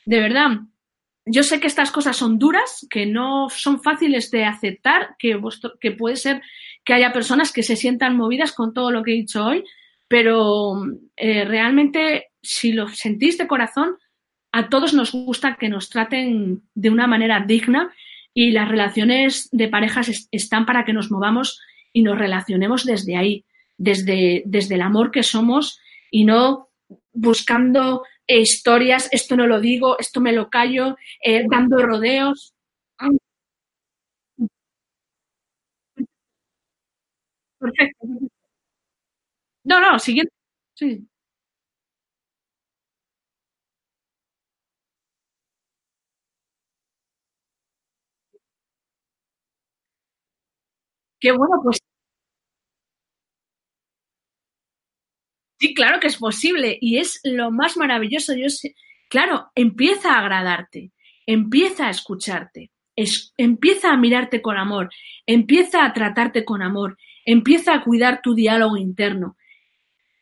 [0.05, 0.50] de verdad,
[1.24, 5.40] yo sé que estas cosas son duras, que no son fáciles de aceptar, que,
[5.80, 6.42] que puede ser
[6.84, 9.64] que haya personas que se sientan movidas con todo lo que he dicho hoy,
[10.08, 10.84] pero
[11.16, 13.96] eh, realmente, si lo sentís de corazón,
[14.52, 17.92] a todos nos gusta que nos traten de una manera digna
[18.34, 21.60] y las relaciones de parejas están para que nos movamos
[21.92, 23.44] y nos relacionemos desde ahí,
[23.78, 25.80] desde, desde el amor que somos
[26.10, 26.68] y no
[27.12, 32.54] buscando historias, esto no lo digo, esto me lo callo, eh, dando rodeos.
[37.62, 38.06] Perfecto.
[39.64, 40.32] No, no, siguiente.
[40.74, 41.06] Sí.
[51.20, 51.78] Qué bueno, pues
[55.58, 58.34] sí, claro que es posible y es lo más maravilloso.
[58.34, 58.74] Yo sé,
[59.08, 60.92] claro, empieza a agradarte,
[61.26, 62.70] empieza a escucharte,
[63.36, 64.90] empieza a mirarte con amor,
[65.26, 69.36] empieza a tratarte con amor, empieza a cuidar tu diálogo interno.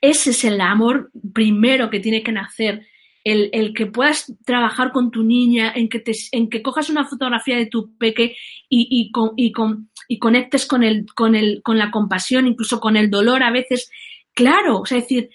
[0.00, 2.86] Ese es el amor primero que tiene que nacer
[3.24, 7.56] el, que puedas trabajar con tu niña, en que, te, en que cojas una fotografía
[7.56, 8.36] de tu peque
[8.68, 12.80] y, y, con, y, con, y conectes con, el, con, el, con la compasión, incluso
[12.80, 13.90] con el dolor a veces.
[14.32, 15.30] Claro, o sea, es decir,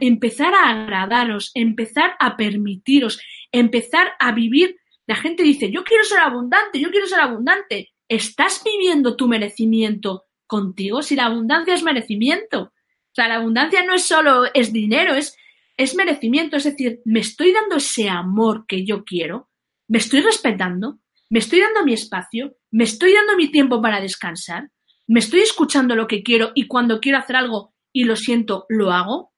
[0.00, 3.20] empezar a agradaros, empezar a permitiros,
[3.50, 4.76] empezar a vivir.
[5.06, 7.90] La gente dice, yo quiero ser abundante, yo quiero ser abundante.
[8.08, 11.02] ¿Estás viviendo tu merecimiento contigo?
[11.02, 12.60] Si la abundancia es merecimiento.
[12.62, 15.36] O sea, la abundancia no es solo es dinero, es
[15.78, 19.48] es merecimiento, es decir, me estoy dando ese amor que yo quiero,
[19.86, 20.98] me estoy respetando,
[21.30, 24.70] me estoy dando mi espacio, me estoy dando mi tiempo para descansar,
[25.06, 28.90] me estoy escuchando lo que quiero y cuando quiero hacer algo y lo siento, lo
[28.90, 29.32] hago.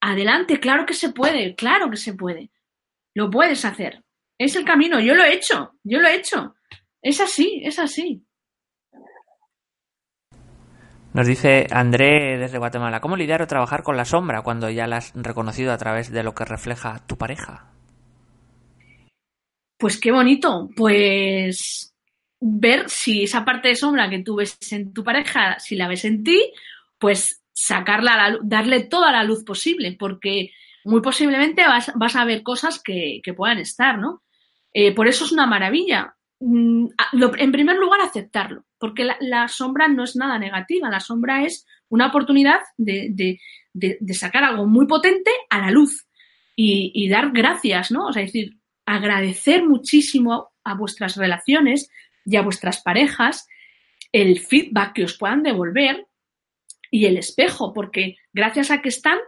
[0.00, 2.50] Adelante, claro que se puede, claro que se puede.
[3.14, 4.04] Lo puedes hacer.
[4.38, 6.56] Es el camino, yo lo he hecho, yo lo he hecho.
[7.00, 8.25] Es así, es así.
[11.16, 14.98] Nos dice André desde Guatemala, ¿cómo lidiar o trabajar con la sombra cuando ya la
[14.98, 17.72] has reconocido a través de lo que refleja tu pareja?
[19.78, 21.94] Pues qué bonito, pues
[22.38, 26.04] ver si esa parte de sombra que tú ves en tu pareja, si la ves
[26.04, 26.52] en ti,
[26.98, 30.50] pues sacarla, a la, darle toda la luz posible, porque
[30.84, 34.22] muy posiblemente vas, vas a ver cosas que, que puedan estar, ¿no?
[34.74, 36.14] Eh, por eso es una maravilla.
[36.40, 36.88] Mm,
[37.38, 42.08] en primer lugar, aceptarlo, porque la, sombra no es nada negativa, la sombra es una
[42.08, 43.38] oportunidad de,
[44.12, 46.06] sacar algo muy potente a la luz
[46.54, 48.06] y, y, dar gracias, ¿no?
[48.08, 51.90] O sea, es decir, agradecer muchísimo a vuestras relaciones
[52.24, 53.46] y a vuestras parejas
[54.12, 56.06] el feedback que os puedan devolver
[56.90, 59.18] y el espejo, porque gracias a que están,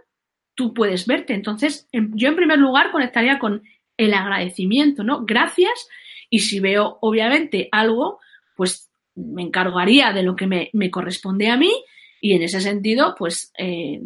[0.54, 1.34] tú puedes verte.
[1.34, 3.62] Entonces, yo en primer lugar conectaría con
[3.96, 5.24] el agradecimiento, ¿no?
[5.24, 5.88] Gracias.
[6.30, 8.20] Y si veo, obviamente, algo,
[8.56, 11.72] pues me encargaría de lo que me, corresponde a mí
[12.20, 14.00] y en ese sentido, pues eh,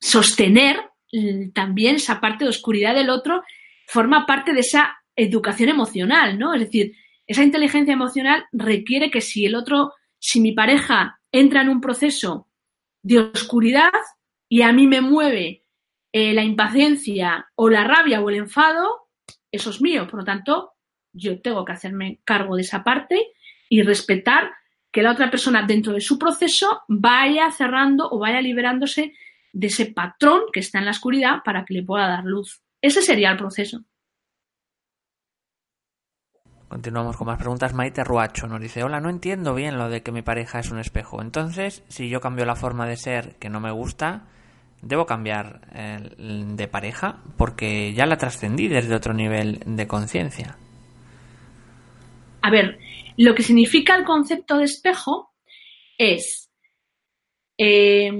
[0.00, 0.80] sostener
[1.52, 3.42] también esa parte de oscuridad del otro
[3.86, 6.54] forma parte de esa educación emocional, ¿no?
[6.54, 11.68] Es decir, esa inteligencia emocional requiere que si el otro, si mi pareja entra en
[11.68, 12.48] un proceso
[13.02, 13.92] de oscuridad
[14.48, 15.64] y a mí me mueve
[16.12, 19.08] eh, la impaciencia o la rabia o el enfado,
[19.50, 20.06] eso es mío.
[20.08, 20.73] Por lo tanto,
[21.14, 23.28] yo tengo que hacerme cargo de esa parte
[23.70, 24.50] y respetar
[24.92, 29.14] que la otra persona dentro de su proceso vaya cerrando o vaya liberándose
[29.52, 32.60] de ese patrón que está en la oscuridad para que le pueda dar luz.
[32.80, 33.80] Ese sería el proceso.
[36.68, 37.72] Continuamos con más preguntas.
[37.72, 40.80] Maite Ruacho nos dice, hola, no entiendo bien lo de que mi pareja es un
[40.80, 41.22] espejo.
[41.22, 44.26] Entonces, si yo cambio la forma de ser que no me gusta,
[44.82, 47.22] ¿debo cambiar de pareja?
[47.36, 50.56] Porque ya la trascendí desde otro nivel de conciencia.
[52.44, 52.78] A ver,
[53.16, 55.32] lo que significa el concepto de espejo
[55.96, 56.52] es,
[57.56, 58.12] eh,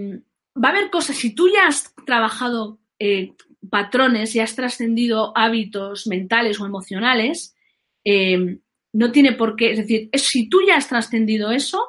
[0.56, 3.34] va a haber cosas, si tú ya has trabajado eh,
[3.68, 7.54] patrones y has trascendido hábitos mentales o emocionales,
[8.02, 8.60] eh,
[8.94, 11.86] no tiene por qué, es decir, si tú ya has trascendido eso,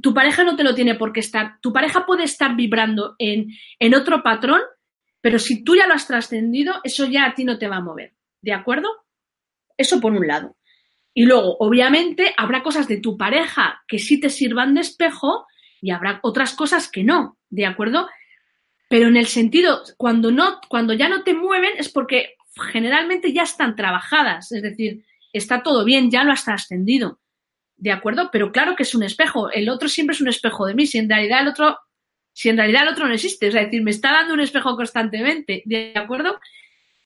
[0.00, 3.46] tu pareja no te lo tiene por qué estar, tu pareja puede estar vibrando en,
[3.78, 4.60] en otro patrón,
[5.20, 7.80] pero si tú ya lo has trascendido, eso ya a ti no te va a
[7.80, 8.88] mover, ¿de acuerdo?
[9.76, 10.56] Eso por un lado.
[11.14, 15.46] Y luego, obviamente, habrá cosas de tu pareja que sí te sirvan de espejo
[15.80, 18.08] y habrá otras cosas que no, ¿de acuerdo?
[18.88, 22.36] Pero en el sentido, cuando no, cuando ya no te mueven es porque
[22.72, 27.20] generalmente ya están trabajadas, es decir, está todo bien, ya lo has trascendido,
[27.76, 28.30] ¿de acuerdo?
[28.30, 30.98] Pero claro que es un espejo, el otro siempre es un espejo de mí, si
[30.98, 31.78] en realidad el otro,
[32.32, 35.62] si en realidad el otro no existe, es decir, me está dando un espejo constantemente,
[35.64, 36.38] ¿de acuerdo?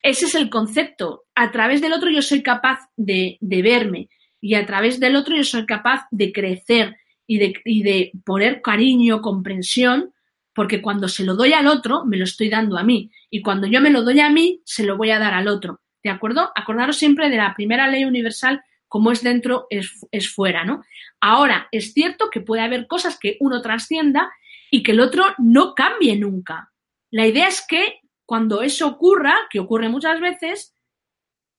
[0.07, 4.09] Ese es el concepto, a través del otro yo soy capaz de, de verme
[4.40, 6.96] y a través del otro yo soy capaz de crecer
[7.26, 10.12] y de, y de poner cariño, comprensión
[10.54, 13.11] porque cuando se lo doy al otro, me lo estoy dando a mí.
[13.30, 15.80] Y cuando yo me lo doy a mí, se lo voy a dar al otro.
[16.04, 16.52] ¿De acuerdo?
[16.54, 20.84] Acordaros siempre de la primera ley universal, como es dentro, es, es fuera, ¿no?
[21.20, 24.32] Ahora, es cierto que puede haber cosas que uno trascienda
[24.70, 26.70] y que el otro no cambie nunca.
[27.11, 30.74] La idea es que cuando eso ocurra, que ocurre muchas veces,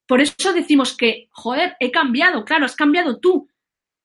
[0.05, 3.49] por eso decimos que, joder, he cambiado, claro, has cambiado tú.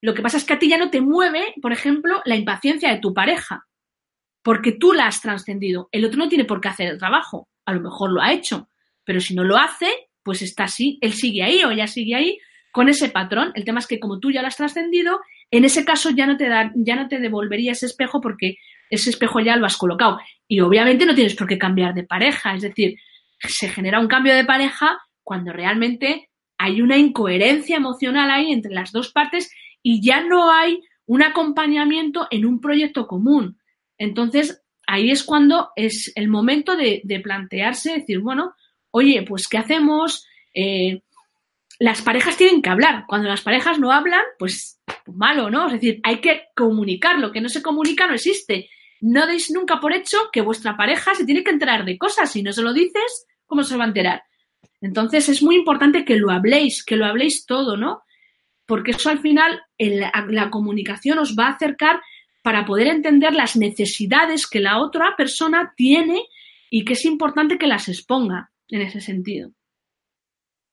[0.01, 2.91] Lo que pasa es que a ti ya no te mueve, por ejemplo, la impaciencia
[2.91, 3.67] de tu pareja
[4.43, 5.89] porque tú la has trascendido.
[5.91, 7.47] El otro no tiene por qué hacer el trabajo.
[7.65, 8.67] A lo mejor lo ha hecho,
[9.05, 9.87] pero si no lo hace,
[10.21, 12.37] pues está así, él sigue ahí o ella sigue ahí
[12.71, 13.51] con ese patrón.
[13.55, 16.37] El tema es que como tú ya lo has trascendido, en ese caso ya no
[16.37, 18.57] te da, ya no te devolvería ese espejo porque
[18.93, 20.19] ese espejo ya lo has colocado.
[20.47, 22.97] Y obviamente no tienes por qué cambiar de pareja, es decir,
[23.39, 28.91] se genera un cambio de pareja cuando realmente hay una incoherencia emocional ahí entre las
[28.91, 33.57] dos partes y ya no hay un acompañamiento en un proyecto común.
[33.97, 38.53] Entonces, ahí es cuando es el momento de, plantearse, decir, bueno,
[38.91, 40.25] oye, pues ¿qué hacemos?
[40.53, 41.01] Eh,
[41.79, 43.05] las parejas tienen que hablar.
[43.07, 45.67] Cuando las parejas no hablan, pues malo, ¿no?
[45.67, 47.19] Es decir, hay que comunicar.
[47.19, 48.69] Lo que no se comunica no existe.
[49.03, 52.31] No deis nunca por hecho que vuestra pareja se tiene que enterar de cosas.
[52.31, 54.23] Si no se lo dices, ¿cómo se va a enterar?
[54.79, 58.03] Entonces es muy importante que lo habléis, que lo habléis todo, ¿no?
[58.65, 62.01] Porque eso al final, la comunicación os va a acercar
[62.43, 66.23] para poder entender las necesidades que la otra persona tiene
[66.69, 69.51] y que es importante que las exponga en ese sentido.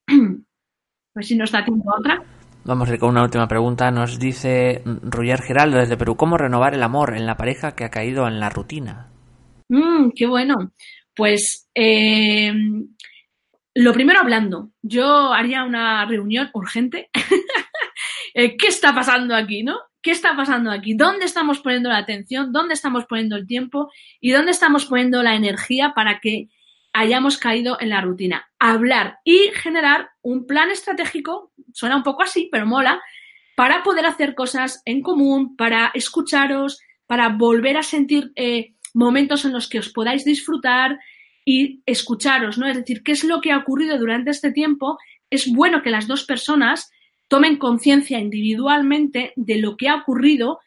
[0.08, 0.14] A
[1.16, 2.39] ver si nos da tiempo a otra.
[2.64, 3.90] Vamos a ir con una última pregunta.
[3.90, 7.90] Nos dice Roger Geraldo desde Perú, ¿cómo renovar el amor en la pareja que ha
[7.90, 9.08] caído en la rutina?
[9.68, 10.72] Mm, qué bueno.
[11.14, 12.52] Pues eh,
[13.74, 14.70] lo primero hablando.
[14.82, 17.10] Yo haría una reunión urgente.
[18.32, 19.76] Eh, ¿Qué está pasando aquí, no?
[20.02, 20.94] ¿qué está pasando aquí?
[20.94, 22.52] ¿Dónde estamos poniendo la atención?
[22.52, 23.90] ¿Dónde estamos poniendo el tiempo?
[24.20, 26.48] ¿Y dónde estamos poniendo la energía para que
[26.92, 28.48] hayamos caído en la rutina?
[28.58, 33.00] Hablar y generar un plan estratégico, suena un poco así, pero mola,
[33.54, 39.52] para poder hacer cosas en común, para escucharos, para volver a sentir eh, momentos en
[39.52, 40.98] los que os podáis disfrutar
[41.44, 42.66] y escucharos, ¿no?
[42.66, 44.98] Es decir, ¿qué es lo que ha ocurrido durante este tiempo?
[45.30, 46.90] Es bueno que las dos personas
[47.28, 50.58] tomen conciencia individualmente de lo que ha ocurrido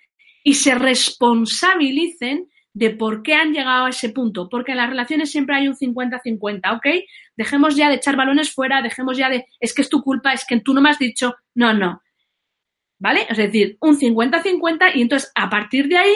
[0.43, 5.32] y se responsabilicen de por qué han llegado a ese punto, porque en las relaciones
[5.32, 7.05] siempre hay un 50-50, ¿ok?
[7.38, 10.45] Dejemos ya de echar balones fuera, dejemos ya de, es que es tu culpa, es
[10.45, 12.01] que tú no me has dicho, no, no.
[12.99, 13.28] ¿Vale?
[13.30, 16.15] Es decir, un 50-50 y entonces a partir de ahí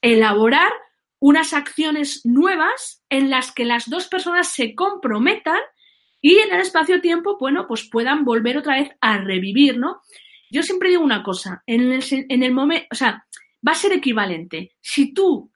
[0.00, 0.72] elaborar
[1.20, 5.60] unas acciones nuevas en las que las dos personas se comprometan
[6.20, 10.00] y en el espacio-tiempo, bueno, pues puedan volver otra vez a revivir, ¿no?
[10.50, 13.24] Yo siempre digo una cosa, en el, en el momento, o sea,
[13.66, 14.72] va a ser equivalente.
[14.80, 15.51] Si tú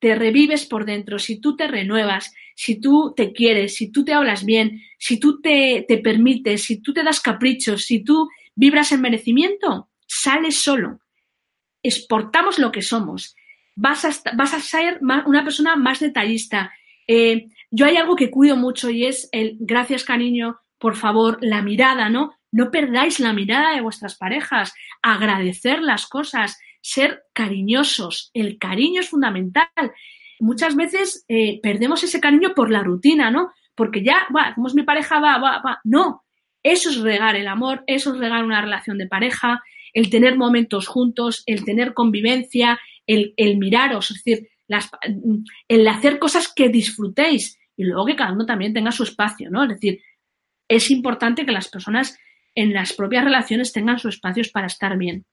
[0.00, 4.12] te, revives por dentro, si tú te renuevas, si tú te quieres, si tú te
[4.12, 8.92] hablas bien, si tú te, te permites, si tú te das caprichos, si tú vibras
[8.92, 11.00] en merecimiento, sales solo.
[11.82, 13.34] Exportamos lo que somos.
[13.74, 16.72] Vas a, vas a ser una persona más detallista.
[17.08, 21.62] Eh, yo hay algo que cuido mucho y es el gracias cariño, por favor, la
[21.62, 22.34] mirada, ¿no?
[22.52, 28.30] No perdáis la mirada de vuestras parejas, agradecer las cosas, ser cariñosos.
[28.34, 29.66] El cariño es fundamental.
[30.40, 33.52] Muchas veces eh, perdemos ese cariño por la rutina, ¿no?
[33.74, 35.80] Porque ya, va, como es mi pareja, va, va, va.
[35.84, 36.24] No,
[36.62, 39.62] eso es regar el amor, eso es regar una relación de pareja,
[39.94, 44.90] el tener momentos juntos, el tener convivencia, el, el miraros, es decir, las,
[45.68, 49.64] el hacer cosas que disfrutéis y luego que cada uno también tenga su espacio, ¿no?
[49.64, 50.00] Es decir,
[50.68, 52.18] es importante que las personas
[52.54, 55.24] en las propias relaciones tengan sus espacios para estar bien.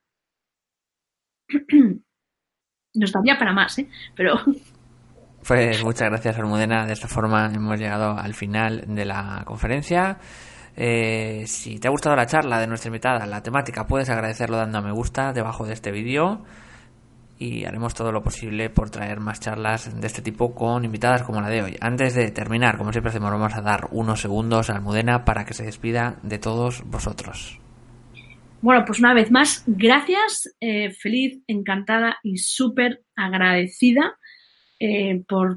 [2.94, 3.88] Nos daría para más, ¿eh?
[4.16, 4.34] Pero...
[5.46, 6.84] Pues muchas gracias, Almudena.
[6.84, 10.18] De esta forma hemos llegado al final de la conferencia.
[10.76, 14.78] Eh, si te ha gustado la charla de nuestra invitada, la temática, puedes agradecerlo dando
[14.78, 16.44] a me gusta debajo de este vídeo
[17.38, 21.40] y haremos todo lo posible por traer más charlas de este tipo con invitadas como
[21.40, 21.76] la de hoy.
[21.80, 25.54] Antes de terminar, como siempre hacemos, vamos a dar unos segundos a Almudena para que
[25.54, 27.58] se despida de todos vosotros.
[28.62, 34.18] Bueno, pues una vez más, gracias, eh, feliz, encantada y súper agradecida
[34.78, 35.56] eh, por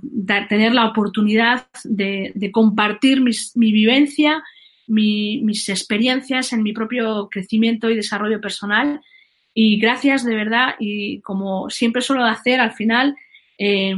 [0.49, 4.43] tener la oportunidad de, compartir mi vivencia,
[4.87, 9.01] mis experiencias en mi propio crecimiento y desarrollo personal.
[9.53, 13.15] Y gracias de verdad, y como siempre suelo hacer al final,
[13.57, 13.95] eh,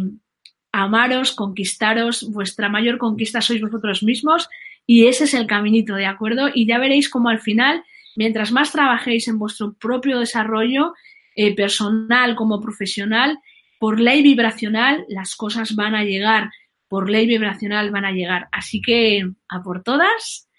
[0.72, 4.50] amaros, conquistaros, vuestra mayor conquista sois vosotros mismos
[4.86, 6.50] y ese es el caminito, ¿de acuerdo?
[6.54, 7.84] Y ya veréis como al final,
[8.16, 10.94] mientras más trabajéis en vuestro propio desarrollo
[11.36, 13.40] eh, personal como profesional,
[13.80, 16.50] por ley vibracional las cosas van a llegar,
[16.88, 18.48] por ley vibracional van a llegar.
[18.52, 20.50] Así que a por todas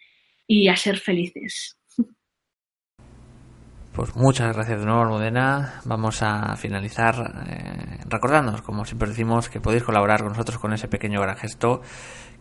[0.47, 1.77] y a ser felices.
[3.97, 5.81] Pues muchas gracias de nuevo, Almudena.
[5.87, 7.15] Vamos a finalizar
[7.49, 11.81] eh, recordándonos, como siempre decimos, que podéis colaborar con nosotros con ese pequeño gran gesto,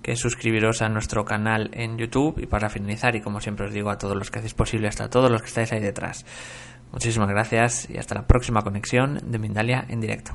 [0.05, 2.37] que suscribiros a nuestro canal en YouTube.
[2.37, 5.09] Y para finalizar, y como siempre os digo a todos los que hacéis posible, hasta
[5.09, 6.27] todos los que estáis ahí detrás,
[6.91, 10.33] muchísimas gracias y hasta la próxima conexión de Mindalia en directo.